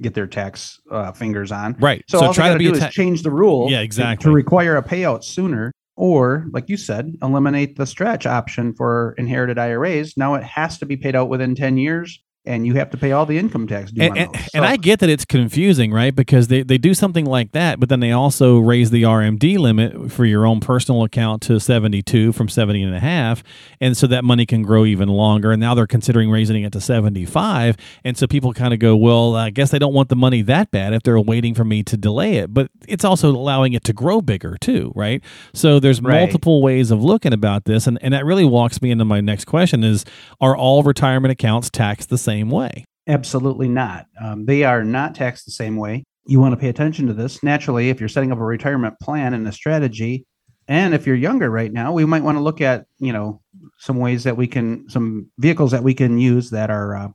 get 0.00 0.14
their 0.14 0.26
tax 0.26 0.80
uh, 0.90 1.12
fingers 1.12 1.50
on. 1.52 1.74
Right. 1.80 2.04
So, 2.08 2.18
So, 2.18 2.26
all 2.26 2.34
try 2.34 2.52
to 2.52 2.58
do 2.58 2.72
ta- 2.72 2.86
is 2.88 2.94
change 2.94 3.22
the 3.22 3.30
rule. 3.30 3.70
Yeah, 3.70 3.78
to- 3.78 3.84
exactly. 3.84 4.24
To 4.24 4.34
require 4.34 4.76
a 4.76 4.82
payout 4.82 5.24
sooner. 5.24 5.72
Or, 5.96 6.46
like 6.50 6.68
you 6.68 6.76
said, 6.76 7.16
eliminate 7.22 7.76
the 7.76 7.86
stretch 7.86 8.26
option 8.26 8.74
for 8.74 9.14
inherited 9.16 9.58
IRAs. 9.58 10.16
Now 10.16 10.34
it 10.34 10.42
has 10.42 10.76
to 10.78 10.86
be 10.86 10.96
paid 10.96 11.14
out 11.14 11.28
within 11.28 11.54
10 11.54 11.76
years 11.76 12.20
and 12.46 12.66
you 12.66 12.74
have 12.74 12.90
to 12.90 12.96
pay 12.98 13.12
all 13.12 13.24
the 13.24 13.38
income 13.38 13.66
tax 13.66 13.90
due 13.90 14.02
and, 14.02 14.18
and, 14.18 14.34
those. 14.34 14.48
and 14.54 14.64
I 14.64 14.76
get 14.76 15.00
that 15.00 15.08
it's 15.08 15.24
confusing, 15.24 15.92
right? 15.92 16.14
Because 16.14 16.48
they, 16.48 16.62
they 16.62 16.76
do 16.76 16.92
something 16.92 17.24
like 17.24 17.52
that, 17.52 17.80
but 17.80 17.88
then 17.88 18.00
they 18.00 18.12
also 18.12 18.58
raise 18.58 18.90
the 18.90 19.02
RMD 19.02 19.58
limit 19.58 20.12
for 20.12 20.24
your 20.26 20.44
own 20.46 20.60
personal 20.60 21.02
account 21.04 21.40
to 21.42 21.58
72 21.58 22.32
from 22.32 22.48
70 22.50 22.82
and 22.82 22.94
a 22.94 23.00
half. 23.00 23.42
And 23.80 23.96
so 23.96 24.06
that 24.08 24.24
money 24.24 24.44
can 24.44 24.62
grow 24.62 24.84
even 24.84 25.08
longer. 25.08 25.52
And 25.52 25.60
now 25.60 25.74
they're 25.74 25.86
considering 25.86 26.30
raising 26.30 26.62
it 26.64 26.72
to 26.72 26.80
75. 26.82 27.76
And 28.04 28.16
so 28.18 28.26
people 28.26 28.52
kind 28.52 28.74
of 28.74 28.78
go, 28.80 28.94
well, 28.94 29.34
I 29.34 29.48
guess 29.50 29.70
they 29.70 29.78
don't 29.78 29.94
want 29.94 30.10
the 30.10 30.16
money 30.16 30.42
that 30.42 30.70
bad 30.70 30.92
if 30.92 31.02
they're 31.02 31.18
waiting 31.20 31.54
for 31.54 31.64
me 31.64 31.82
to 31.84 31.96
delay 31.96 32.34
it. 32.36 32.52
But 32.52 32.70
it's 32.86 33.04
also 33.04 33.30
allowing 33.30 33.72
it 33.72 33.84
to 33.84 33.92
grow 33.94 34.20
bigger 34.20 34.56
too, 34.60 34.92
right? 34.94 35.22
So 35.54 35.80
there's 35.80 36.02
Right. 36.02 36.20
multiple 36.20 36.60
ways 36.60 36.90
of 36.90 37.02
looking 37.02 37.32
about 37.32 37.64
this. 37.64 37.86
And, 37.86 37.98
and 38.02 38.12
that 38.12 38.26
really 38.26 38.44
walks 38.44 38.82
me 38.82 38.90
into 38.90 39.06
my 39.06 39.22
next 39.22 39.46
question 39.46 39.82
is, 39.82 40.04
are 40.40 40.54
all 40.54 40.82
retirement 40.82 41.32
accounts 41.32 41.70
taxed 41.70 42.10
the 42.10 42.18
same 42.18 42.33
way? 42.42 42.84
Absolutely 43.06 43.68
not. 43.68 44.06
Um, 44.20 44.46
they 44.46 44.64
are 44.64 44.82
not 44.82 45.14
taxed 45.14 45.44
the 45.44 45.52
same 45.52 45.76
way. 45.76 46.04
You 46.26 46.40
want 46.40 46.52
to 46.52 46.56
pay 46.56 46.68
attention 46.68 47.06
to 47.06 47.14
this. 47.14 47.42
Naturally, 47.42 47.90
if 47.90 48.00
you're 48.00 48.08
setting 48.08 48.32
up 48.32 48.38
a 48.38 48.44
retirement 48.44 48.98
plan 49.00 49.34
and 49.34 49.46
a 49.46 49.52
strategy, 49.52 50.24
and 50.68 50.94
if 50.94 51.06
you're 51.06 51.16
younger 51.16 51.50
right 51.50 51.72
now, 51.72 51.92
we 51.92 52.06
might 52.06 52.22
want 52.22 52.38
to 52.38 52.42
look 52.42 52.62
at 52.62 52.86
you 52.98 53.12
know 53.12 53.42
some 53.78 53.98
ways 53.98 54.24
that 54.24 54.36
we 54.36 54.46
can 54.46 54.88
some 54.88 55.30
vehicles 55.38 55.72
that 55.72 55.82
we 55.82 55.92
can 55.92 56.18
use 56.18 56.50
that 56.50 56.70
are 56.70 56.96
uh, 56.96 57.08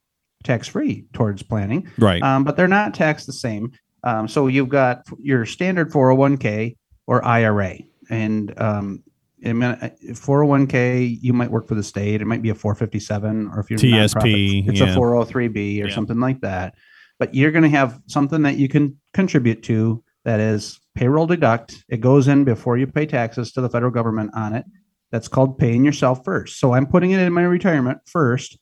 tax 0.44 0.68
free 0.68 1.06
towards 1.14 1.42
planning. 1.42 1.90
Right. 1.98 2.22
Um, 2.22 2.44
but 2.44 2.56
they're 2.56 2.68
not 2.68 2.94
taxed 2.94 3.26
the 3.26 3.34
same. 3.34 3.72
Um, 4.04 4.28
so 4.28 4.48
you've 4.48 4.70
got 4.70 5.06
your 5.18 5.46
standard 5.46 5.92
401k 5.92 6.78
or 7.08 7.26
IRA, 7.26 7.80
and 8.10 8.54
um, 8.62 9.04
I 9.46 9.54
mean, 9.54 9.64
uh, 9.64 9.90
401k 10.10 11.18
you 11.22 11.34
might 11.34 11.52
work 11.52 11.68
for 11.68 11.76
the 11.76 11.84
state. 11.84 12.22
It 12.22 12.26
might 12.26 12.42
be 12.42 12.50
a 12.50 12.56
457, 12.56 13.52
or 13.54 13.60
if 13.60 13.70
you're 13.70 13.80
TSP, 13.80 14.68
it's 14.68 14.80
yeah. 14.80 14.94
a 14.94 14.96
403b 14.96 15.84
or 15.84 15.88
Yeah. 15.88 15.96
something 15.96 16.20
like 16.20 16.42
that. 16.42 16.76
But 17.20 17.34
you're 17.36 17.52
going 17.52 17.64
to 17.64 17.70
have 17.70 18.00
something 18.08 18.42
that 18.44 18.58
you 18.58 18.68
can 18.68 18.98
contribute 19.14 19.64
to 19.64 20.04
that 20.26 20.40
is 20.40 20.80
payroll 20.96 21.28
deduct. 21.28 21.84
It 21.90 22.02
goes 22.02 22.28
in 22.28 22.44
before 22.44 22.78
you 22.78 22.88
pay 22.88 23.06
taxes 23.06 23.52
to 23.54 23.62
the 23.62 23.70
federal 23.70 23.92
government 23.92 24.32
on 24.34 24.54
it. 24.54 24.66
That's 25.12 25.28
called 25.28 25.58
paying 25.58 25.84
yourself 25.84 26.24
first. 26.24 26.60
So 26.60 26.74
I'm 26.74 26.86
putting 26.86 27.12
it 27.12 27.20
in 27.20 27.34
my 27.34 27.44
retirement 27.44 28.00
first 28.06 28.58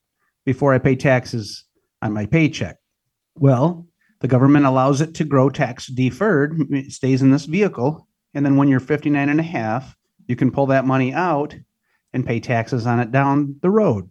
before 0.46 0.74
I 0.74 0.80
pay 0.80 0.96
taxes 0.96 1.66
on 2.02 2.14
my 2.14 2.26
paycheck. 2.26 2.78
Well, 3.36 3.86
the 4.22 4.28
government 4.28 4.66
allows 4.66 5.02
it 5.02 5.14
to 5.16 5.26
grow 5.26 5.50
tax 5.50 5.88
deferred, 5.88 6.58
it 6.72 6.92
stays 6.92 7.22
in 7.22 7.32
this 7.32 7.46
vehicle. 7.46 8.08
And 8.34 8.46
then 8.46 8.56
when 8.56 8.68
you're 8.68 8.80
59 8.80 9.30
and 9.30 9.40
a 9.40 9.44
half, 9.44 9.97
you 10.28 10.36
can 10.36 10.52
pull 10.52 10.68
that 10.68 10.86
money 10.86 11.14
out 11.14 11.56
and 12.14 12.26
pay 12.26 12.40
taxes 12.40 12.86
on 12.86 13.00
it 13.00 13.12
down 13.12 13.56
the 13.62 13.70
road. 13.70 14.10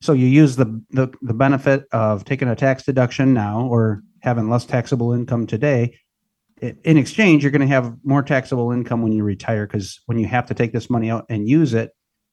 So 0.00 0.12
you 0.12 0.26
use 0.26 0.56
the, 0.56 0.82
the, 0.90 1.12
the 1.22 1.34
benefit 1.34 1.86
of 1.92 2.24
taking 2.24 2.48
a 2.48 2.56
tax 2.56 2.84
deduction 2.84 3.32
now 3.32 3.66
or 3.66 4.02
having 4.20 4.50
less 4.50 4.64
taxable 4.64 5.12
income 5.12 5.46
today. 5.46 5.98
In 6.60 6.96
exchange, 6.96 7.42
you're 7.42 7.50
going 7.50 7.60
to 7.60 7.66
have 7.66 7.94
more 8.04 8.22
taxable 8.22 8.70
income 8.70 9.02
when 9.02 9.12
you 9.12 9.24
retire 9.24 9.66
because 9.66 10.00
when 10.06 10.18
you 10.18 10.26
have 10.26 10.46
to 10.46 10.54
take 10.54 10.72
this 10.72 10.88
money 10.88 11.10
out 11.10 11.26
and 11.28 11.48
use 11.48 11.74
it, 11.74 11.90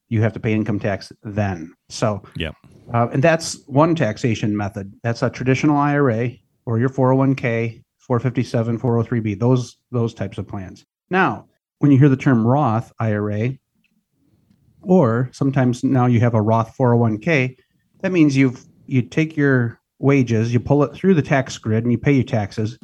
you 0.10 0.22
have 0.22 0.34
to 0.34 0.40
pay 0.40 0.54
income 0.54 0.80
tax 0.80 1.12
then. 1.24 1.74
So, 1.90 2.22
yeah, 2.36 2.52
uh, 2.94 3.08
and 3.14 3.24
that's 3.24 3.66
one 3.68 3.96
taxation 3.96 4.56
method. 4.56 4.94
That's 5.04 5.24
a 5.24 5.30
traditional 5.30 5.78
IRA 5.78 6.32
or 6.66 6.80
your 6.80 6.90
401k, 6.90 7.82
457, 8.00 8.80
403b, 8.80 9.40
those 9.40 9.78
those 9.92 10.14
types 10.14 10.38
of 10.38 10.48
plans. 10.48 10.86
Now, 11.10 11.48
when 11.82 11.90
you 11.90 11.98
hear 11.98 12.10
the 12.10 12.16
term 12.16 12.46
Roth 12.46 12.94
IRA, 13.00 13.54
or 14.84 15.32
sometimes 15.34 15.84
now 15.84 16.06
you 16.06 16.20
have 16.20 16.36
a 16.36 16.42
Roth 16.42 16.78
401k, 16.78 17.58
that 18.02 18.12
means 18.12 18.38
you've 18.38 18.66
you 18.86 19.02
take 19.02 19.36
your 19.36 19.80
wages, 19.98 20.54
you 20.54 20.60
pull 20.60 20.84
it 20.84 20.94
through 20.94 21.16
the 21.16 21.24
tax 21.24 21.58
grid 21.58 21.84
and 21.84 21.92
you 21.92 21.98
pay 21.98 22.12
your 22.12 22.24
taxes, 22.24 22.78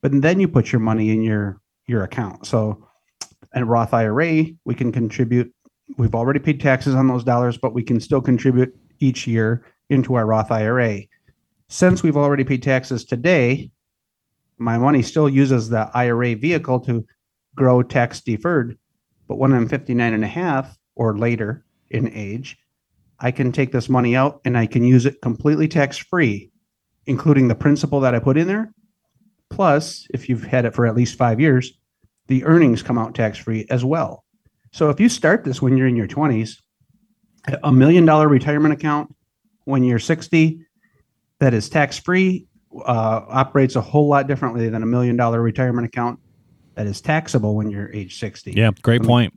but 0.00 0.12
then 0.22 0.38
you 0.38 0.46
put 0.46 0.70
your 0.70 0.78
money 0.78 1.10
in 1.10 1.22
your 1.22 1.60
your 1.88 2.04
account. 2.04 2.46
So 2.46 2.86
a 3.52 3.64
Roth 3.64 3.92
IRA, 3.92 4.44
we 4.64 4.74
can 4.76 4.92
contribute. 4.92 5.52
We've 5.96 6.14
already 6.14 6.38
paid 6.38 6.60
taxes 6.60 6.94
on 6.94 7.08
those 7.08 7.24
dollars, 7.24 7.58
but 7.58 7.74
we 7.74 7.82
can 7.82 7.98
still 7.98 8.20
contribute 8.20 8.72
each 9.00 9.26
year 9.26 9.64
into 9.90 10.14
our 10.14 10.24
Roth 10.24 10.52
IRA. 10.52 11.00
Since 11.68 12.04
we've 12.04 12.16
already 12.16 12.44
paid 12.44 12.62
taxes 12.62 13.04
today, 13.04 13.72
my 14.56 14.78
money 14.78 15.02
still 15.02 15.28
uses 15.28 15.68
the 15.68 15.90
IRA 15.94 16.36
vehicle 16.36 16.78
to 16.80 17.04
grow 17.56 17.82
tax 17.82 18.20
deferred. 18.20 18.78
But 19.26 19.38
when 19.38 19.52
I'm 19.52 19.68
59 19.68 20.14
and 20.14 20.24
a 20.24 20.28
half 20.28 20.78
or 20.94 21.18
later 21.18 21.64
in 21.90 22.12
age, 22.12 22.56
I 23.18 23.30
can 23.30 23.50
take 23.50 23.72
this 23.72 23.88
money 23.88 24.14
out 24.14 24.40
and 24.44 24.56
I 24.56 24.66
can 24.66 24.84
use 24.84 25.06
it 25.06 25.22
completely 25.22 25.66
tax 25.66 25.96
free, 25.96 26.52
including 27.06 27.48
the 27.48 27.54
principal 27.54 28.00
that 28.00 28.14
I 28.14 28.18
put 28.18 28.36
in 28.36 28.46
there. 28.46 28.72
Plus, 29.50 30.06
if 30.10 30.28
you've 30.28 30.44
had 30.44 30.64
it 30.64 30.74
for 30.74 30.86
at 30.86 30.94
least 30.94 31.16
five 31.16 31.40
years, 31.40 31.72
the 32.28 32.44
earnings 32.44 32.82
come 32.82 32.98
out 32.98 33.14
tax 33.14 33.38
free 33.38 33.66
as 33.70 33.84
well. 33.84 34.24
So 34.72 34.90
if 34.90 35.00
you 35.00 35.08
start 35.08 35.44
this 35.44 35.62
when 35.62 35.76
you're 35.76 35.86
in 35.86 35.96
your 35.96 36.08
20s, 36.08 36.56
a 37.62 37.72
million 37.72 38.04
dollar 38.04 38.28
retirement 38.28 38.74
account 38.74 39.14
when 39.64 39.84
you're 39.84 39.98
60 39.98 40.66
that 41.38 41.54
is 41.54 41.68
tax 41.68 41.98
free 41.98 42.46
uh, 42.84 43.20
operates 43.28 43.76
a 43.76 43.80
whole 43.80 44.08
lot 44.08 44.26
differently 44.26 44.68
than 44.68 44.82
a 44.82 44.86
million 44.86 45.16
dollar 45.16 45.40
retirement 45.40 45.86
account 45.86 46.18
that 46.76 46.86
is 46.86 47.00
taxable 47.00 47.56
when 47.56 47.70
you're 47.70 47.92
age 47.92 48.18
60. 48.20 48.52
Yeah, 48.52 48.70
great 48.82 49.00
I 49.00 49.02
mean, 49.02 49.08
point. 49.08 49.34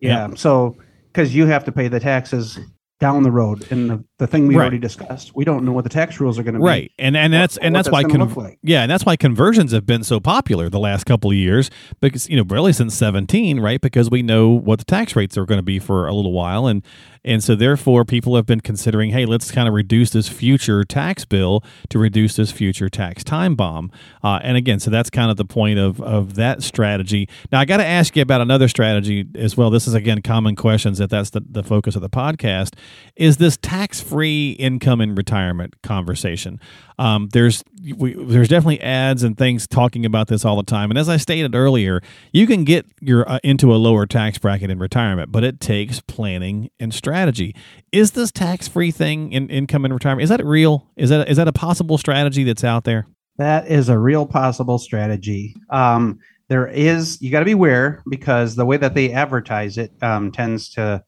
Yeah. 0.00 0.28
So, 0.36 0.76
because 1.12 1.34
you 1.34 1.46
have 1.46 1.64
to 1.64 1.72
pay 1.72 1.88
the 1.88 1.98
taxes 1.98 2.58
down 3.00 3.22
the 3.22 3.30
road, 3.30 3.66
in 3.72 3.88
the, 3.88 4.04
the 4.18 4.26
thing 4.28 4.46
we 4.46 4.54
Right. 4.54 4.62
already 4.62 4.78
discussed, 4.78 5.34
we 5.34 5.44
don't 5.44 5.64
know 5.64 5.72
what 5.72 5.82
the 5.84 5.90
tax 5.90 6.20
rules 6.20 6.38
are 6.38 6.44
going 6.44 6.54
to 6.54 6.60
be. 6.60 6.64
Right, 6.64 6.92
and 6.98 7.16
and 7.16 7.32
that's 7.32 7.56
and 7.56 7.74
that's 7.74 7.88
that's 7.88 7.92
why 7.92 8.04
con- 8.04 8.32
like. 8.34 8.58
yeah, 8.62 8.82
and 8.82 8.90
that's 8.90 9.04
why 9.04 9.16
conversions 9.16 9.72
have 9.72 9.86
been 9.86 10.04
so 10.04 10.20
popular 10.20 10.68
the 10.68 10.78
last 10.78 11.04
couple 11.04 11.30
of 11.30 11.36
years 11.36 11.68
because 12.00 12.28
you 12.28 12.36
know 12.36 12.44
really 12.48 12.72
since 12.72 12.94
seventeen, 12.94 13.58
right? 13.58 13.80
Because 13.80 14.10
we 14.10 14.22
know 14.22 14.50
what 14.50 14.78
the 14.78 14.84
tax 14.84 15.16
rates 15.16 15.36
are 15.36 15.44
going 15.44 15.58
to 15.58 15.64
be 15.64 15.78
for 15.80 16.06
a 16.06 16.14
little 16.14 16.32
while, 16.32 16.66
and 16.68 16.84
and 17.26 17.42
so 17.42 17.54
therefore 17.56 18.04
people 18.04 18.36
have 18.36 18.44
been 18.46 18.60
considering, 18.60 19.10
hey, 19.10 19.24
let's 19.24 19.50
kind 19.50 19.66
of 19.66 19.72
reduce 19.74 20.10
this 20.10 20.28
future 20.28 20.84
tax 20.84 21.24
bill 21.24 21.64
to 21.88 21.98
reduce 21.98 22.36
this 22.36 22.52
future 22.52 22.88
tax 22.90 23.24
time 23.24 23.54
bomb, 23.56 23.90
uh, 24.22 24.38
and 24.44 24.56
again, 24.56 24.78
so 24.78 24.90
that's 24.90 25.10
kind 25.10 25.30
of 25.30 25.36
the 25.38 25.44
point 25.44 25.78
of 25.80 26.00
of 26.00 26.34
that 26.34 26.62
strategy. 26.62 27.28
Now 27.50 27.58
I 27.58 27.64
got 27.64 27.78
to 27.78 27.84
ask 27.86 28.14
you 28.14 28.22
about 28.22 28.40
another 28.42 28.68
strategy 28.68 29.26
as 29.34 29.56
well. 29.56 29.70
This 29.70 29.88
is 29.88 29.94
again 29.94 30.22
common 30.22 30.54
questions 30.54 31.00
if 31.00 31.10
that's 31.10 31.30
the, 31.30 31.42
the 31.50 31.64
focus 31.64 31.96
of 31.96 32.02
the 32.02 32.10
podcast. 32.10 32.74
Is 33.16 33.38
this 33.38 33.56
tax 33.56 34.03
free 34.04 34.52
income 34.52 35.00
in 35.00 35.14
retirement 35.14 35.80
conversation? 35.82 36.60
Um, 36.98 37.28
there's 37.32 37.64
we, 37.96 38.14
there's 38.14 38.48
definitely 38.48 38.80
ads 38.80 39.22
and 39.22 39.36
things 39.36 39.66
talking 39.66 40.06
about 40.06 40.28
this 40.28 40.44
all 40.44 40.56
the 40.56 40.62
time. 40.62 40.90
And 40.90 40.98
as 40.98 41.08
I 41.08 41.16
stated 41.16 41.54
earlier, 41.54 42.02
you 42.32 42.46
can 42.46 42.64
get 42.64 42.86
your 43.00 43.28
uh, 43.28 43.38
into 43.42 43.74
a 43.74 43.76
lower 43.76 44.06
tax 44.06 44.38
bracket 44.38 44.70
in 44.70 44.78
retirement, 44.78 45.32
but 45.32 45.44
it 45.44 45.60
takes 45.60 46.00
planning 46.00 46.70
and 46.78 46.94
strategy. 46.94 47.54
Is 47.92 48.12
this 48.12 48.30
tax 48.30 48.68
free 48.68 48.90
thing 48.90 49.32
in 49.32 49.48
income 49.48 49.84
in 49.84 49.92
retirement? 49.92 50.22
Is 50.22 50.30
that 50.30 50.44
real? 50.44 50.90
Is 50.96 51.10
that 51.10 51.28
is 51.28 51.36
that 51.36 51.48
a 51.48 51.52
possible 51.52 51.98
strategy 51.98 52.44
that's 52.44 52.64
out 52.64 52.84
there? 52.84 53.06
That 53.38 53.66
is 53.66 53.88
a 53.88 53.98
real 53.98 54.26
possible 54.26 54.78
strategy. 54.78 55.56
Um, 55.70 56.20
there 56.48 56.66
is, 56.66 57.20
you 57.22 57.30
got 57.30 57.40
to 57.40 57.44
be 57.44 57.52
aware 57.52 58.02
because 58.08 58.54
the 58.54 58.66
way 58.66 58.76
that 58.76 58.94
they 58.94 59.12
advertise 59.12 59.78
it 59.78 59.92
um, 60.02 60.30
tends 60.30 60.68
to 60.70 61.02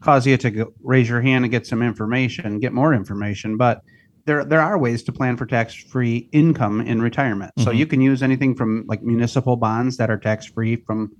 cause 0.00 0.26
you 0.26 0.36
to 0.36 0.50
go, 0.50 0.72
raise 0.82 1.08
your 1.08 1.20
hand 1.20 1.44
and 1.44 1.50
get 1.52 1.66
some 1.66 1.82
information, 1.82 2.60
get 2.60 2.72
more 2.72 2.94
information. 2.94 3.56
But 3.56 3.82
there, 4.26 4.44
there 4.44 4.60
are 4.60 4.78
ways 4.78 5.02
to 5.04 5.12
plan 5.12 5.36
for 5.36 5.46
tax-free 5.46 6.28
income 6.32 6.80
in 6.80 7.00
retirement. 7.00 7.52
So 7.58 7.70
Mhm. 7.72 7.76
you 7.76 7.86
can 7.86 8.00
use 8.00 8.22
anything 8.22 8.54
from 8.54 8.84
like 8.86 9.02
municipal 9.02 9.56
bonds 9.56 9.96
that 9.96 10.10
are 10.10 10.18
tax-free 10.18 10.76
from, 10.86 11.10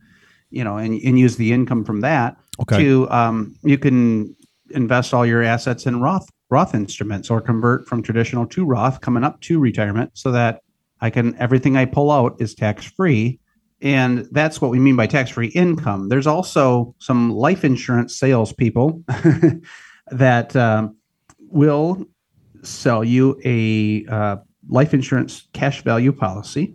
you 0.50 0.62
know, 0.62 0.76
and, 0.76 1.00
and 1.02 1.18
use 1.18 1.36
the 1.36 1.52
income 1.52 1.84
from 1.84 2.00
that 2.02 2.36
Okay. 2.60 2.82
to 2.84 3.10
um, 3.10 3.54
you 3.62 3.78
can 3.78 4.34
invest 4.70 5.14
all 5.14 5.24
your 5.24 5.42
assets 5.42 5.86
in 5.86 6.00
Roth 6.00 6.28
Roth 6.50 6.74
instruments 6.74 7.30
or 7.30 7.40
convert 7.40 7.86
from 7.86 8.02
traditional 8.02 8.46
to 8.46 8.64
Roth 8.64 9.00
coming 9.00 9.22
up 9.24 9.40
to 9.42 9.58
retirement 9.58 10.10
so 10.14 10.30
that 10.32 10.60
I 11.00 11.10
can 11.10 11.34
everything 11.38 11.76
I 11.76 11.84
pull 11.84 12.10
out 12.10 12.36
is 12.40 12.54
tax 12.54 12.84
free. 12.84 13.38
And 13.80 14.26
that's 14.32 14.60
what 14.60 14.70
we 14.70 14.78
mean 14.78 14.96
by 14.96 15.06
tax 15.06 15.30
free 15.30 15.48
income. 15.48 16.08
There's 16.08 16.26
also 16.26 16.94
some 16.98 17.30
life 17.30 17.64
insurance 17.64 18.18
salespeople 18.18 19.04
that 20.10 20.56
um, 20.56 20.96
will 21.38 22.04
sell 22.62 23.04
you 23.04 23.40
a 23.44 24.04
uh, 24.06 24.36
life 24.68 24.94
insurance 24.94 25.48
cash 25.52 25.82
value 25.82 26.12
policy. 26.12 26.74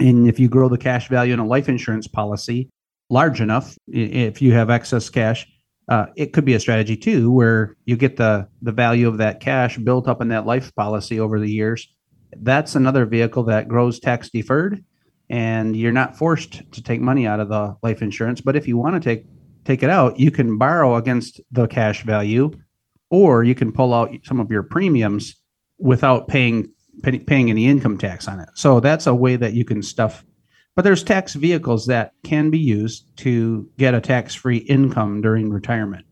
And 0.00 0.28
if 0.28 0.38
you 0.38 0.48
grow 0.48 0.68
the 0.68 0.78
cash 0.78 1.08
value 1.08 1.34
in 1.34 1.40
a 1.40 1.46
life 1.46 1.68
insurance 1.68 2.06
policy 2.06 2.70
large 3.10 3.40
enough, 3.40 3.76
if 3.88 4.40
you 4.40 4.52
have 4.52 4.70
excess 4.70 5.10
cash, 5.10 5.46
uh, 5.88 6.06
it 6.16 6.32
could 6.32 6.44
be 6.44 6.54
a 6.54 6.60
strategy 6.60 6.96
too, 6.96 7.30
where 7.30 7.76
you 7.86 7.96
get 7.96 8.16
the 8.16 8.46
the 8.60 8.72
value 8.72 9.08
of 9.08 9.18
that 9.18 9.40
cash 9.40 9.78
built 9.78 10.06
up 10.06 10.20
in 10.20 10.28
that 10.28 10.46
life 10.46 10.74
policy 10.74 11.18
over 11.18 11.40
the 11.40 11.50
years. 11.50 11.88
That's 12.36 12.74
another 12.74 13.06
vehicle 13.06 13.44
that 13.44 13.68
grows 13.68 13.98
tax 13.98 14.28
deferred, 14.28 14.84
and 15.30 15.76
you're 15.76 15.92
not 15.92 16.16
forced 16.16 16.70
to 16.72 16.82
take 16.82 17.00
money 17.00 17.26
out 17.26 17.40
of 17.40 17.48
the 17.48 17.76
life 17.82 18.02
insurance. 18.02 18.40
But 18.40 18.56
if 18.56 18.66
you 18.66 18.76
want 18.76 18.94
to 18.94 19.00
take 19.00 19.26
take 19.64 19.82
it 19.82 19.90
out, 19.90 20.18
you 20.18 20.30
can 20.30 20.56
borrow 20.58 20.96
against 20.96 21.40
the 21.50 21.66
cash 21.66 22.02
value, 22.02 22.50
or 23.10 23.44
you 23.44 23.54
can 23.54 23.72
pull 23.72 23.92
out 23.92 24.10
some 24.24 24.40
of 24.40 24.50
your 24.50 24.62
premiums 24.62 25.36
without 25.78 26.28
paying 26.28 26.72
paying 27.02 27.50
any 27.50 27.66
income 27.66 27.98
tax 27.98 28.26
on 28.26 28.40
it. 28.40 28.48
So 28.54 28.80
that's 28.80 29.06
a 29.06 29.14
way 29.14 29.36
that 29.36 29.52
you 29.52 29.64
can 29.64 29.82
stuff. 29.82 30.24
But 30.74 30.82
there's 30.82 31.02
tax 31.02 31.34
vehicles 31.34 31.86
that 31.86 32.12
can 32.24 32.50
be 32.50 32.58
used 32.58 33.16
to 33.18 33.68
get 33.78 33.94
a 33.94 34.00
tax-free 34.00 34.58
income 34.58 35.20
during 35.20 35.50
retirement. 35.50 36.06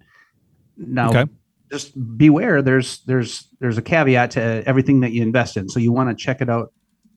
Now, 0.76 1.10
okay. 1.10 1.24
just 1.70 1.92
beware. 2.18 2.62
There's 2.62 2.98
there's 3.04 3.48
there's 3.60 3.78
a 3.78 3.82
caveat 3.82 4.32
to 4.32 4.62
everything 4.66 5.00
that 5.00 5.12
you 5.12 5.22
invest 5.22 5.56
in. 5.56 5.68
So 5.68 5.78
you 5.78 5.92
want 5.92 6.10
to 6.10 6.16
check 6.16 6.40
it 6.40 6.50
out 6.50 6.72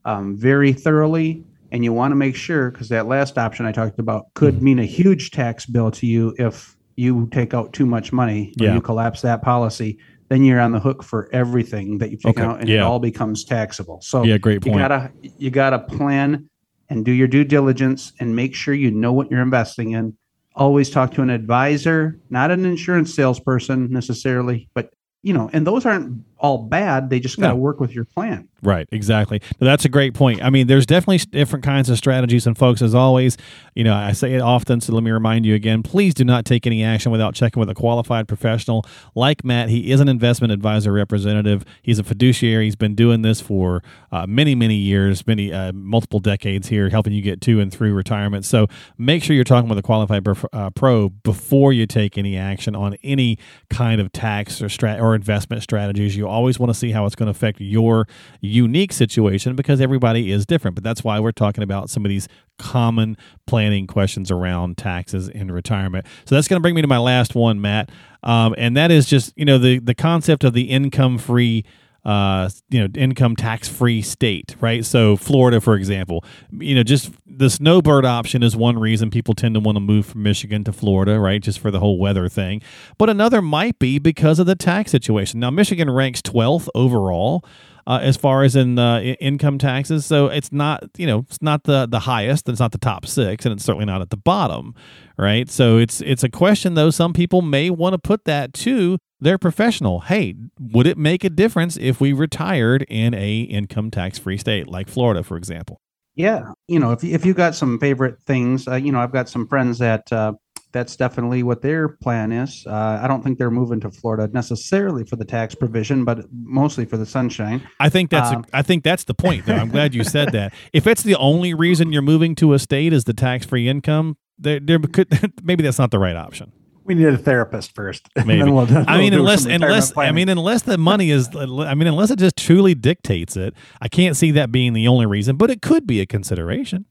um, 0.06 0.38
very 0.38 0.74
thoroughly, 0.74 1.44
and 1.72 1.84
you 1.84 1.94
want 1.94 2.12
to 2.12 2.16
make 2.16 2.36
sure 2.36 2.72
because 2.72 2.90
that 2.90 3.08
last 3.08 3.38
option 3.38 3.66
I 3.66 3.72
talked 3.72 4.00
about 4.00 4.34
could 4.34 4.56
mm-hmm. 4.56 4.64
mean 4.64 4.80
a 4.80 4.86
huge 4.86 5.32
tax 5.32 5.66
bill 5.66 5.92
to 5.92 6.08
you 6.08 6.36
if 6.38 6.76
you 6.96 7.28
take 7.32 7.54
out 7.54 7.74
too 7.74 7.86
much 7.86 8.12
money 8.12 8.54
yeah. 8.58 8.74
you 8.74 8.82
collapse 8.82 9.22
that 9.22 9.42
policy 9.42 9.98
then 10.30 10.44
you're 10.44 10.60
on 10.60 10.72
the 10.72 10.80
hook 10.80 11.04
for 11.04 11.28
everything 11.34 11.98
that 11.98 12.12
you've 12.12 12.22
taken 12.22 12.44
okay. 12.44 12.52
out 12.52 12.60
and 12.60 12.70
yeah. 12.70 12.78
it 12.78 12.82
all 12.82 13.00
becomes 13.00 13.44
taxable. 13.44 14.00
So 14.02 14.24
yeah, 14.24 14.38
great 14.38 14.62
point. 14.62 14.76
You 14.76 14.82
gotta 14.82 15.12
you 15.22 15.50
gotta 15.50 15.80
plan 15.80 16.48
and 16.90 17.04
do 17.04 17.12
your 17.12 17.28
due 17.28 17.44
diligence 17.44 18.14
and 18.20 18.36
make 18.36 18.56
sure 18.56 18.74
you 18.74 18.92
know 18.92 19.12
what 19.12 19.30
you're 19.30 19.42
investing 19.42 19.92
in. 19.92 20.16
Always 20.56 20.90
talk 20.90 21.14
to 21.14 21.22
an 21.22 21.30
advisor, 21.30 22.20
not 22.30 22.52
an 22.52 22.66
insurance 22.66 23.14
salesperson 23.14 23.92
necessarily, 23.92 24.70
but 24.74 24.92
you 25.24 25.34
know, 25.34 25.50
and 25.52 25.66
those 25.66 25.86
aren't 25.86 26.24
all 26.40 26.58
bad. 26.58 27.10
They 27.10 27.20
just 27.20 27.40
got 27.40 27.48
to 27.48 27.54
no. 27.54 27.60
work 27.60 27.80
with 27.80 27.94
your 27.94 28.06
plan. 28.06 28.48
Right, 28.62 28.90
exactly. 28.92 29.42
that's 29.60 29.86
a 29.86 29.90
great 29.90 30.14
point. 30.14 30.44
I 30.44 30.50
mean, 30.50 30.68
there's 30.68 30.86
definitely 30.86 31.20
different 31.30 31.64
kinds 31.64 31.90
of 31.90 31.98
strategies, 31.98 32.46
and 32.46 32.58
folks, 32.58 32.82
as 32.82 32.94
always, 32.94 33.38
you 33.74 33.84
know, 33.84 33.94
I 33.94 34.12
say 34.12 34.34
it 34.34 34.42
often, 34.42 34.82
so 34.82 34.94
let 34.94 35.04
me 35.04 35.12
remind 35.12 35.46
you 35.46 35.56
again: 35.56 35.84
please 35.84 36.14
do 36.14 36.26
not 36.26 36.46
take 36.46 36.68
any 36.68 36.84
action 36.84 37.12
without 37.12 37.36
checking 37.36 37.60
with 37.60 37.70
a 37.70 37.76
qualified 37.76 38.28
professional 38.28 38.86
like 39.16 39.44
Matt. 39.46 39.70
He 39.70 39.92
is 39.92 40.00
an 40.02 40.10
investment 40.10 40.52
advisor 40.52 40.92
representative. 40.92 41.64
He's 41.82 42.00
a 42.00 42.04
fiduciary. 42.04 42.66
He's 42.66 42.76
been 42.76 42.96
doing 42.96 43.22
this 43.22 43.40
for 43.40 43.82
uh, 44.12 44.28
many, 44.28 44.56
many 44.56 44.76
years, 44.76 45.26
many 45.26 45.54
uh, 45.54 45.72
multiple 45.74 46.20
decades 46.20 46.68
here, 46.68 46.90
helping 46.90 47.14
you 47.14 47.22
get 47.22 47.42
to 47.42 47.60
and 47.62 47.72
through 47.72 47.94
retirement. 47.94 48.46
So 48.46 48.68
make 48.98 49.24
sure 49.24 49.36
you're 49.36 49.46
talking 49.46 49.70
with 49.70 49.78
a 49.78 49.84
qualified 49.84 50.28
uh, 50.52 50.70
pro 50.72 51.10
before 51.10 51.72
you 51.72 51.86
take 51.86 52.18
any 52.18 52.38
action 52.38 52.76
on 52.76 52.96
any 53.04 53.38
kind 53.70 54.02
of 54.02 54.12
tax 54.12 54.62
or 54.62 54.68
strat 54.68 55.02
or 55.02 55.16
investment 55.16 55.64
strategies. 55.64 56.18
You 56.18 56.29
always 56.30 56.60
want 56.60 56.72
to 56.72 56.78
see 56.78 56.92
how 56.92 57.06
it's 57.06 57.16
going 57.16 57.28
to 57.28 57.32
affect 57.32 57.60
your 57.60 58.08
unique 58.42 58.94
situation 58.94 59.56
because 59.56 59.82
everybody 59.82 60.32
is 60.32 60.46
different. 60.46 60.76
But 60.76 60.84
that's 60.84 61.04
why 61.04 61.20
we're 61.20 61.32
talking 61.32 61.64
about 61.64 61.90
some 61.90 62.06
of 62.06 62.10
these 62.10 62.28
common 62.58 63.18
planning 63.48 63.88
questions 63.88 64.32
around 64.32 64.78
taxes 64.78 65.30
in 65.30 65.52
retirement. 65.52 66.06
So 66.26 66.36
that's 66.36 66.48
going 66.48 66.60
to 66.60 66.62
bring 66.62 66.76
me 66.76 66.82
to 66.82 66.88
my 66.88 66.98
last 66.98 67.36
one, 67.36 67.62
Matt, 67.62 67.90
um, 68.24 68.54
and 68.58 68.76
that 68.78 68.92
is 68.92 69.06
just 69.06 69.34
you 69.36 69.46
know 69.46 69.58
the 69.58 69.80
the 69.80 69.96
concept 69.96 70.44
of 70.44 70.54
the 70.54 70.70
income 70.70 71.18
free 71.18 71.66
uh, 72.06 72.50
you 72.70 72.80
know, 72.80 72.88
income 72.96 73.36
tax 73.36 73.68
free 73.68 74.02
state, 74.02 74.56
right? 74.60 74.86
So 74.86 75.16
Florida, 75.18 75.60
for 75.62 75.76
example, 75.76 76.24
you 76.52 76.76
know, 76.76 76.84
just 76.84 77.12
the 77.26 77.50
snowbird 77.50 78.06
option 78.06 78.44
is 78.44 78.56
one 78.56 78.78
reason 78.78 79.10
people 79.10 79.34
tend 79.34 79.56
to 79.56 79.60
want 79.60 79.76
to 79.76 79.82
move 79.82 80.06
from 80.06 80.24
Michigan 80.24 80.64
to 80.66 80.74
Florida, 80.74 81.20
right? 81.20 81.42
Just 81.42 81.60
for 81.60 81.72
the 81.72 81.80
whole 81.80 81.98
weather 81.98 82.30
thing. 82.30 82.62
But 82.98 83.10
another 83.10 83.42
might 83.42 83.80
be 83.80 84.00
because 84.00 84.40
of 84.40 84.46
the 84.46 84.56
tax 84.56 84.92
situation. 84.92 85.40
Now, 85.40 85.50
Michigan 85.50 85.90
ranks 85.90 86.22
12th 86.22 86.70
overall. 86.74 87.44
Uh, 87.90 87.98
as 88.04 88.16
far 88.16 88.44
as 88.44 88.56
in 88.56 88.78
uh, 88.78 89.00
income 89.00 89.58
taxes. 89.58 90.06
So 90.06 90.28
it's 90.28 90.52
not, 90.52 90.84
you 90.96 91.08
know, 91.08 91.26
it's 91.28 91.42
not 91.42 91.64
the 91.64 91.88
the 91.88 92.02
highest. 92.02 92.48
It's 92.48 92.60
not 92.60 92.72
the 92.72 92.78
top 92.78 93.08
six, 93.08 93.48
and 93.48 93.52
it's 93.52 93.64
certainly 93.64 93.88
not 93.88 94.00
at 94.00 94.12
the 94.12 94.18
bottom, 94.18 94.76
right? 95.18 95.50
So 95.50 95.80
it's 95.80 96.00
it's 96.02 96.24
a 96.24 96.30
question 96.30 96.76
though. 96.76 96.92
Some 96.92 97.14
people 97.14 97.42
may 97.42 97.72
want 97.72 97.94
to 97.94 97.98
put 97.98 98.26
that 98.26 98.54
to 98.66 99.00
their 99.20 99.40
professional. 99.40 100.02
Hey, 100.02 100.36
would 100.60 100.86
it 100.86 101.00
make 101.00 101.24
a 101.24 101.32
difference 101.32 101.78
if 101.78 102.00
we 102.00 102.14
retired 102.14 102.86
in 102.90 103.16
a 103.16 103.40
income 103.40 103.90
tax 103.90 104.20
free 104.20 104.38
state 104.38 104.68
like 104.68 104.88
Florida, 104.88 105.24
for 105.24 105.36
example? 105.36 105.82
Yeah, 106.14 106.52
you 106.68 106.78
know, 106.80 106.92
if 106.92 107.04
if 107.04 107.26
you 107.26 107.34
got 107.34 107.56
some 107.56 107.80
favorite 107.80 108.22
things, 108.22 108.68
uh, 108.68 108.76
you 108.76 108.92
know, 108.92 109.00
I've 109.00 109.14
got 109.14 109.30
some 109.30 109.48
friends 109.48 109.80
that 109.80 110.14
uh, 110.14 110.34
that's 110.72 110.96
definitely 110.96 111.44
what 111.44 111.62
their 111.62 111.90
plan 111.90 112.32
is. 112.32 112.66
Uh, 112.68 113.00
I 113.02 113.08
don't 113.08 113.24
think 113.24 113.38
they're 113.38 113.52
moving 113.52 113.80
to 113.82 113.92
Florida 113.92 114.30
necessarily 114.34 115.04
for 115.04 115.16
the 115.16 115.26
tax 115.26 115.56
provision, 115.56 116.06
but 116.06 116.26
mostly 116.32 116.86
for 116.86 116.98
the 116.98 117.06
sunshine. 117.06 117.68
I 117.80 117.90
think 117.90 118.10
that's 118.10 118.32
um, 118.32 118.46
a, 118.54 118.58
I 118.58 118.62
think 118.62 118.84
that's 118.84 119.04
the 119.06 119.14
point. 119.14 119.46
Though 119.46 119.56
I'm 119.56 119.70
glad 119.70 119.96
you 119.96 120.04
said 120.04 120.32
that. 120.34 120.54
If 120.74 120.88
it's 120.88 121.04
the 121.04 121.16
only 121.16 121.54
reason 121.54 121.92
you're 121.92 122.02
moving 122.02 122.36
to 122.36 122.54
a 122.54 122.60
state 122.60 122.94
is 122.94 123.06
the 123.06 123.14
tax 123.14 123.46
free 123.46 123.68
income, 123.68 124.18
there 124.38 124.60
there 124.60 124.80
could 124.80 125.34
maybe 125.44 125.64
that's 125.64 125.80
not 125.80 125.92
the 125.92 126.00
right 126.00 126.16
option 126.16 126.52
we 126.90 126.96
need 126.96 127.06
a 127.06 127.18
therapist 127.20 127.76
first. 127.76 128.10
Maybe. 128.26 128.42
We'll, 128.42 128.66
we'll 128.66 128.84
I 128.88 128.98
mean, 128.98 129.14
unless 129.14 129.46
unless 129.46 129.92
planning. 129.92 130.10
I 130.10 130.12
mean, 130.12 130.30
unless 130.30 130.64
the 130.64 130.76
money 130.80 131.12
is, 131.12 131.30
I 131.36 131.76
mean, 131.76 131.86
unless 131.86 132.10
it 132.10 132.18
just 132.18 132.36
truly 132.36 132.74
dictates 132.74 133.38
it, 133.38 133.54
I 133.80 133.88
can't 133.88 134.18
see 134.18 134.32
that 134.32 134.52
being 134.52 134.74
the 134.74 134.88
only 134.88 135.06
reason. 135.06 135.38
But 135.38 135.52
it 135.52 135.62
could 135.62 135.86
be 135.86 136.02
a 136.02 136.08
consideration. 136.08 136.86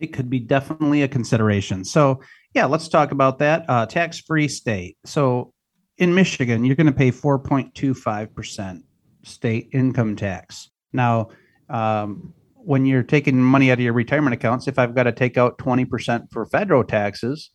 It 0.00 0.08
could 0.08 0.28
be 0.28 0.38
definitely 0.38 1.02
a 1.02 1.08
consideration. 1.08 1.82
So 1.86 2.20
yeah, 2.54 2.66
let's 2.66 2.88
talk 2.88 3.12
about 3.12 3.38
that. 3.38 3.64
Uh, 3.68 3.86
Tax 3.86 4.20
free 4.20 4.48
state. 4.48 4.96
So 5.04 5.52
in 5.98 6.14
Michigan, 6.14 6.64
you're 6.64 6.76
going 6.76 6.86
to 6.86 6.92
pay 6.92 7.10
4.25 7.10 8.34
percent 8.34 8.84
state 9.24 9.68
income 9.72 10.16
tax. 10.16 10.70
Now, 10.92 11.28
um, 11.68 12.32
when 12.54 12.86
you're 12.86 13.02
taking 13.02 13.40
money 13.40 13.70
out 13.70 13.78
of 13.78 13.84
your 13.84 13.92
retirement 13.92 14.34
accounts, 14.34 14.68
if 14.68 14.78
I've 14.78 14.94
got 14.94 15.04
to 15.04 15.12
take 15.12 15.36
out 15.36 15.58
20% 15.58 16.30
for 16.30 16.46
federal 16.46 16.84
taxes, 16.84 17.50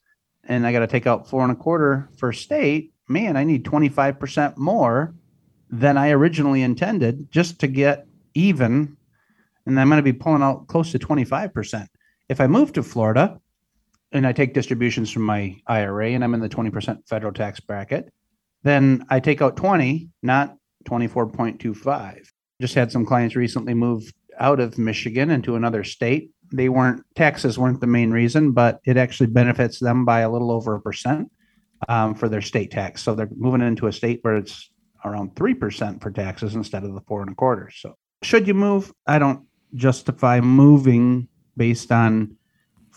and 0.45 0.65
I 0.65 0.71
got 0.71 0.79
to 0.79 0.87
take 0.87 1.07
out 1.07 1.29
four 1.29 1.43
and 1.43 1.51
a 1.51 1.55
quarter 1.55 2.09
for 2.17 2.33
state, 2.33 2.93
man, 3.07 3.37
I 3.37 3.43
need 3.43 3.63
25% 3.63 4.57
more 4.57 5.13
than 5.69 5.97
I 5.97 6.11
originally 6.11 6.61
intended 6.61 7.31
just 7.31 7.59
to 7.59 7.67
get 7.67 8.05
even. 8.33 8.97
And 9.65 9.79
I'm 9.79 9.89
going 9.89 9.99
to 9.99 10.03
be 10.03 10.13
pulling 10.13 10.43
out 10.43 10.67
close 10.67 10.91
to 10.91 10.99
25%. 10.99 11.87
If 12.29 12.41
I 12.41 12.47
move 12.47 12.73
to 12.73 12.83
Florida 12.83 13.39
and 14.13 14.25
I 14.25 14.31
take 14.31 14.53
distributions 14.53 15.11
from 15.11 15.23
my 15.23 15.57
IRA 15.67 16.11
and 16.11 16.23
I'm 16.23 16.33
in 16.33 16.39
the 16.39 16.49
20% 16.49 17.07
federal 17.07 17.33
tax 17.33 17.59
bracket, 17.59 18.11
then 18.63 19.05
I 19.09 19.19
take 19.19 19.41
out 19.41 19.57
20, 19.57 20.09
not 20.21 20.55
24.25. 20.85 22.27
Just 22.61 22.75
had 22.75 22.91
some 22.91 23.05
clients 23.05 23.35
recently 23.35 23.73
move 23.73 24.03
out 24.39 24.59
of 24.59 24.77
Michigan 24.77 25.29
into 25.29 25.55
another 25.55 25.83
state 25.83 26.31
they 26.53 26.69
weren't 26.69 27.03
taxes 27.15 27.57
weren't 27.57 27.81
the 27.81 27.87
main 27.87 28.11
reason, 28.11 28.51
but 28.51 28.79
it 28.85 28.95
actually 28.95 29.27
benefits 29.27 29.79
them 29.79 30.05
by 30.05 30.19
a 30.21 30.31
little 30.31 30.51
over 30.51 30.75
a 30.75 30.81
percent 30.81 31.31
um, 31.89 32.13
for 32.13 32.29
their 32.29 32.41
state 32.41 32.71
tax. 32.71 33.01
So 33.01 33.15
they're 33.15 33.29
moving 33.35 33.61
into 33.61 33.87
a 33.87 33.91
state 33.91 34.19
where 34.21 34.37
it's 34.37 34.69
around 35.03 35.35
three 35.35 35.55
percent 35.55 36.01
for 36.01 36.11
taxes 36.11 36.55
instead 36.55 36.83
of 36.83 36.93
the 36.93 37.01
four 37.01 37.21
and 37.21 37.31
a 37.31 37.35
quarter. 37.35 37.71
So 37.75 37.97
should 38.21 38.47
you 38.47 38.53
move? 38.53 38.93
I 39.07 39.17
don't 39.17 39.45
justify 39.73 40.39
moving 40.39 41.27
based 41.57 41.91
on 41.91 42.37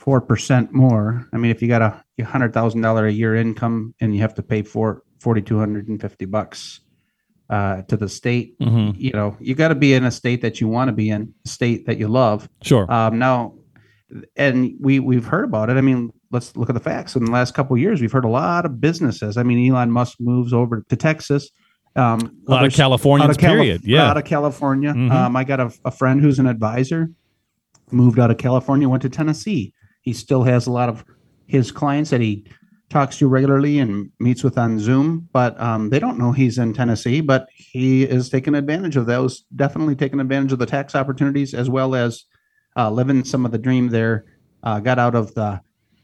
four 0.06 0.20
percent 0.20 0.72
more. 0.72 1.28
I 1.32 1.36
mean, 1.36 1.50
if 1.50 1.60
you 1.60 1.68
got 1.68 1.82
a 1.82 2.24
hundred 2.24 2.54
thousand 2.54 2.80
dollar 2.80 3.06
a 3.06 3.12
year 3.12 3.34
income 3.34 3.92
and 4.00 4.14
you 4.14 4.22
have 4.22 4.34
to 4.36 4.42
pay 4.42 4.62
for 4.62 5.02
forty 5.18 5.42
two 5.42 5.58
hundred 5.58 5.88
and 5.88 6.00
fifty 6.00 6.24
bucks 6.24 6.80
uh, 7.50 7.82
to 7.82 7.96
the 7.96 8.08
state. 8.08 8.58
Mm-hmm. 8.60 8.98
You 8.98 9.10
know, 9.10 9.36
you 9.40 9.54
got 9.56 9.68
to 9.68 9.74
be 9.74 9.92
in 9.94 10.04
a 10.04 10.10
state 10.12 10.42
that 10.42 10.60
you 10.60 10.68
want 10.68 10.88
to 10.88 10.92
be 10.92 11.10
in, 11.10 11.34
a 11.44 11.48
state 11.48 11.86
that 11.86 11.98
you 11.98 12.06
love. 12.06 12.48
Sure. 12.62 12.90
Um, 12.90 13.18
now, 13.18 13.54
and 14.36 14.74
we 14.80 15.00
we've 15.00 15.26
heard 15.26 15.44
about 15.44 15.70
it. 15.70 15.76
I 15.76 15.80
mean, 15.80 16.12
let's 16.30 16.56
look 16.56 16.70
at 16.70 16.74
the 16.74 16.80
facts. 16.80 17.16
In 17.16 17.24
the 17.24 17.32
last 17.32 17.54
couple 17.54 17.76
years, 17.76 18.00
we've 18.00 18.12
heard 18.12 18.24
a 18.24 18.28
lot 18.28 18.64
of 18.64 18.80
businesses. 18.80 19.36
I 19.36 19.42
mean, 19.42 19.70
Elon 19.70 19.90
Musk 19.90 20.18
moves 20.20 20.52
over 20.52 20.84
to 20.88 20.96
Texas. 20.96 21.50
Um, 21.96 22.36
a 22.46 22.50
lot 22.52 22.64
of 22.64 22.72
California, 22.72 23.34
period. 23.34 23.80
yeah, 23.84 24.08
out 24.08 24.18
of 24.18 24.24
California. 24.24 24.92
Mm-hmm. 24.92 25.10
Um, 25.10 25.34
I 25.34 25.42
got 25.42 25.58
a, 25.58 25.72
a 25.84 25.90
friend 25.90 26.20
who's 26.20 26.38
an 26.38 26.46
advisor, 26.46 27.10
moved 27.90 28.20
out 28.20 28.30
of 28.30 28.38
California, 28.38 28.88
went 28.88 29.02
to 29.02 29.08
Tennessee. 29.08 29.72
He 30.06 30.14
still 30.14 30.44
has 30.44 30.66
a 30.66 30.72
lot 30.72 30.88
of 30.88 31.04
his 31.46 31.70
clients 31.70 32.08
that 32.10 32.22
he 32.22 32.46
talks 32.88 33.18
to 33.18 33.26
regularly 33.26 33.80
and 33.80 34.10
meets 34.20 34.44
with 34.44 34.56
on 34.56 34.78
Zoom, 34.78 35.28
but 35.32 35.60
um, 35.60 35.90
they 35.90 35.98
don't 35.98 36.18
know 36.18 36.32
he's 36.32 36.56
in 36.56 36.72
Tennessee. 36.72 37.20
But 37.20 37.48
he 37.54 38.04
is 38.04 38.30
taking 38.30 38.54
advantage 38.54 38.96
of 38.96 39.06
those, 39.06 39.44
definitely 39.54 39.96
taking 39.96 40.20
advantage 40.20 40.52
of 40.52 40.58
the 40.60 40.66
tax 40.66 40.94
opportunities 40.94 41.52
as 41.52 41.68
well 41.68 41.94
as 41.94 42.24
uh, 42.76 42.90
living 42.90 43.24
some 43.24 43.44
of 43.44 43.52
the 43.52 43.58
dream 43.58 43.88
there. 43.88 44.24
Uh, 44.62 44.80
got 44.80 44.98
out 44.98 45.14
of 45.14 45.34
the 45.34 45.60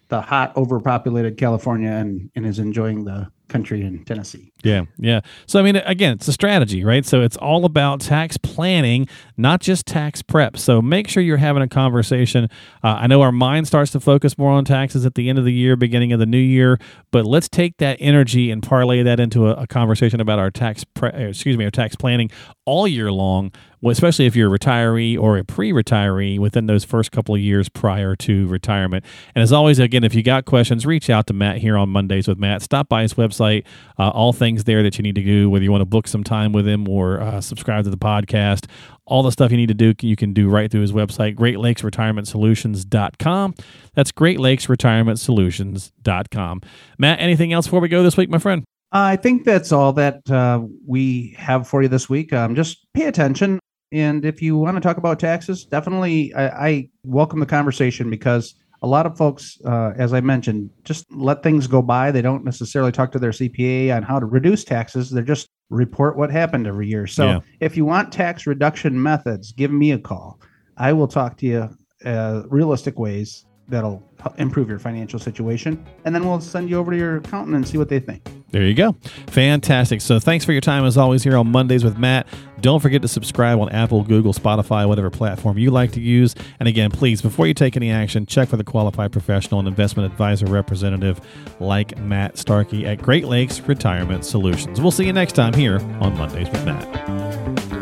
the 0.08 0.20
hot, 0.20 0.54
overpopulated 0.58 1.38
California 1.38 1.90
and, 1.90 2.30
and 2.34 2.44
is 2.44 2.58
enjoying 2.58 3.02
the 3.02 3.26
country 3.48 3.82
in 3.82 4.04
Tennessee. 4.04 4.50
Yeah, 4.62 4.84
yeah. 4.98 5.20
So 5.46 5.58
I 5.60 5.62
mean, 5.62 5.76
again, 5.76 6.14
it's 6.14 6.28
a 6.28 6.32
strategy, 6.32 6.84
right? 6.84 7.04
So 7.04 7.20
it's 7.20 7.36
all 7.36 7.64
about 7.64 8.00
tax 8.00 8.36
planning, 8.36 9.08
not 9.36 9.60
just 9.60 9.86
tax 9.86 10.22
prep. 10.22 10.56
So 10.56 10.80
make 10.80 11.08
sure 11.08 11.22
you're 11.22 11.36
having 11.36 11.62
a 11.62 11.68
conversation. 11.68 12.48
Uh, 12.82 12.98
I 13.00 13.06
know 13.08 13.20
our 13.22 13.32
mind 13.32 13.66
starts 13.66 13.90
to 13.92 14.00
focus 14.00 14.38
more 14.38 14.52
on 14.52 14.64
taxes 14.64 15.04
at 15.04 15.16
the 15.16 15.28
end 15.28 15.38
of 15.38 15.44
the 15.44 15.52
year, 15.52 15.76
beginning 15.76 16.12
of 16.12 16.20
the 16.20 16.26
new 16.26 16.38
year, 16.38 16.78
but 17.10 17.24
let's 17.26 17.48
take 17.48 17.76
that 17.78 17.98
energy 18.00 18.50
and 18.50 18.62
parlay 18.62 19.02
that 19.02 19.20
into 19.20 19.48
a, 19.48 19.54
a 19.54 19.66
conversation 19.66 20.20
about 20.20 20.38
our 20.38 20.50
tax, 20.50 20.84
pre- 20.84 21.10
uh, 21.10 21.28
excuse 21.28 21.58
me, 21.58 21.64
our 21.64 21.70
tax 21.70 21.96
planning 21.96 22.30
all 22.64 22.86
year 22.86 23.12
long. 23.12 23.52
Especially 23.84 24.26
if 24.26 24.36
you're 24.36 24.54
a 24.54 24.56
retiree 24.56 25.18
or 25.18 25.38
a 25.38 25.44
pre-retiree 25.44 26.38
within 26.38 26.66
those 26.66 26.84
first 26.84 27.10
couple 27.10 27.34
of 27.34 27.40
years 27.40 27.68
prior 27.68 28.14
to 28.14 28.46
retirement. 28.46 29.04
And 29.34 29.42
as 29.42 29.52
always, 29.52 29.80
again, 29.80 30.04
if 30.04 30.14
you 30.14 30.22
got 30.22 30.44
questions, 30.44 30.86
reach 30.86 31.10
out 31.10 31.26
to 31.26 31.32
Matt 31.32 31.56
here 31.58 31.76
on 31.76 31.88
Mondays 31.88 32.28
with 32.28 32.38
Matt. 32.38 32.62
Stop 32.62 32.88
by 32.88 33.02
his 33.02 33.14
website. 33.14 33.41
Uh, 33.42 34.10
all 34.10 34.32
things 34.32 34.64
there 34.64 34.82
that 34.82 34.98
you 34.98 35.02
need 35.02 35.14
to 35.14 35.22
do, 35.22 35.48
whether 35.50 35.62
you 35.64 35.70
want 35.70 35.82
to 35.82 35.86
book 35.86 36.08
some 36.08 36.24
time 36.24 36.52
with 36.52 36.66
him 36.66 36.88
or 36.88 37.20
uh, 37.20 37.38
subscribe 37.40 37.84
to 37.84 37.90
the 37.90 37.98
podcast. 37.98 38.66
All 39.04 39.22
the 39.22 39.30
stuff 39.32 39.50
you 39.50 39.56
need 39.56 39.68
to 39.68 39.74
do, 39.74 39.94
you 40.00 40.16
can 40.16 40.32
do 40.32 40.48
right 40.48 40.70
through 40.70 40.82
his 40.82 40.92
website, 40.92 41.36
greatlakesretirementsolutions.com. 41.36 43.54
That's 43.94 44.12
greatlakesretirementsolutions.com. 44.12 46.60
Matt, 46.98 47.20
anything 47.20 47.52
else 47.52 47.66
before 47.66 47.80
we 47.80 47.88
go 47.88 48.02
this 48.02 48.16
week, 48.16 48.30
my 48.30 48.38
friend? 48.38 48.64
I 48.92 49.16
think 49.16 49.44
that's 49.44 49.72
all 49.72 49.92
that 49.94 50.30
uh, 50.30 50.62
we 50.86 51.34
have 51.38 51.66
for 51.66 51.82
you 51.82 51.88
this 51.88 52.08
week. 52.08 52.32
Um, 52.32 52.54
just 52.54 52.86
pay 52.92 53.06
attention. 53.06 53.58
And 53.90 54.24
if 54.24 54.40
you 54.40 54.56
want 54.56 54.76
to 54.76 54.80
talk 54.80 54.96
about 54.96 55.18
taxes, 55.18 55.64
definitely 55.64 56.32
I, 56.34 56.68
I 56.68 56.88
welcome 57.04 57.40
the 57.40 57.46
conversation 57.46 58.10
because 58.10 58.54
a 58.82 58.86
lot 58.86 59.06
of 59.06 59.16
folks, 59.16 59.58
uh, 59.64 59.92
as 59.96 60.12
I 60.12 60.20
mentioned, 60.20 60.70
just 60.82 61.06
let 61.14 61.42
things 61.42 61.66
go 61.68 61.80
by. 61.82 62.10
They 62.10 62.22
don't 62.22 62.44
necessarily 62.44 62.90
talk 62.90 63.12
to 63.12 63.18
their 63.18 63.30
CPA 63.30 63.96
on 63.96 64.02
how 64.02 64.18
to 64.18 64.26
reduce 64.26 64.64
taxes. 64.64 65.08
They're 65.10 65.22
just 65.22 65.48
report 65.70 66.16
what 66.16 66.30
happened 66.30 66.66
every 66.66 66.88
year. 66.88 67.06
So 67.06 67.26
Yeah. 67.26 67.38
if 67.60 67.76
you 67.76 67.84
want 67.84 68.12
tax 68.12 68.46
reduction 68.46 69.00
methods, 69.00 69.52
give 69.52 69.70
me 69.70 69.92
a 69.92 69.98
call. 69.98 70.40
I 70.76 70.92
will 70.92 71.06
talk 71.08 71.36
to 71.38 71.46
you 71.46 71.68
uh, 72.04 72.42
realistic 72.48 72.98
ways 72.98 73.46
that'll 73.68 74.02
improve 74.38 74.68
your 74.68 74.80
financial 74.80 75.20
situation, 75.20 75.84
and 76.04 76.12
then 76.12 76.24
we'll 76.26 76.40
send 76.40 76.68
you 76.68 76.76
over 76.76 76.90
to 76.90 76.96
your 76.98 77.16
accountant 77.18 77.54
and 77.54 77.66
see 77.66 77.78
what 77.78 77.88
they 77.88 78.00
think. 78.00 78.28
There 78.52 78.62
you 78.62 78.74
go. 78.74 78.92
Fantastic. 79.28 80.02
So 80.02 80.20
thanks 80.20 80.44
for 80.44 80.52
your 80.52 80.60
time 80.60 80.84
as 80.84 80.98
always 80.98 81.22
here 81.22 81.36
on 81.38 81.50
Mondays 81.50 81.82
with 81.82 81.96
Matt. 81.96 82.26
Don't 82.60 82.80
forget 82.80 83.00
to 83.02 83.08
subscribe 83.08 83.58
on 83.58 83.70
Apple, 83.70 84.04
Google, 84.04 84.34
Spotify, 84.34 84.86
whatever 84.86 85.10
platform 85.10 85.58
you 85.58 85.70
like 85.70 85.90
to 85.92 86.00
use. 86.00 86.34
And 86.60 86.68
again, 86.68 86.90
please, 86.90 87.22
before 87.22 87.46
you 87.46 87.54
take 87.54 87.76
any 87.76 87.90
action, 87.90 88.26
check 88.26 88.50
for 88.50 88.58
the 88.58 88.64
qualified 88.64 89.10
professional 89.10 89.58
and 89.58 89.66
investment 89.66 90.12
advisor 90.12 90.46
representative 90.46 91.20
like 91.60 91.98
Matt 91.98 92.36
Starkey 92.36 92.86
at 92.86 93.00
Great 93.00 93.24
Lakes 93.24 93.58
Retirement 93.60 94.24
Solutions. 94.24 94.80
We'll 94.80 94.92
see 94.92 95.06
you 95.06 95.14
next 95.14 95.32
time 95.32 95.54
here 95.54 95.80
on 96.00 96.16
Mondays 96.16 96.48
with 96.50 96.64
Matt. 96.66 97.81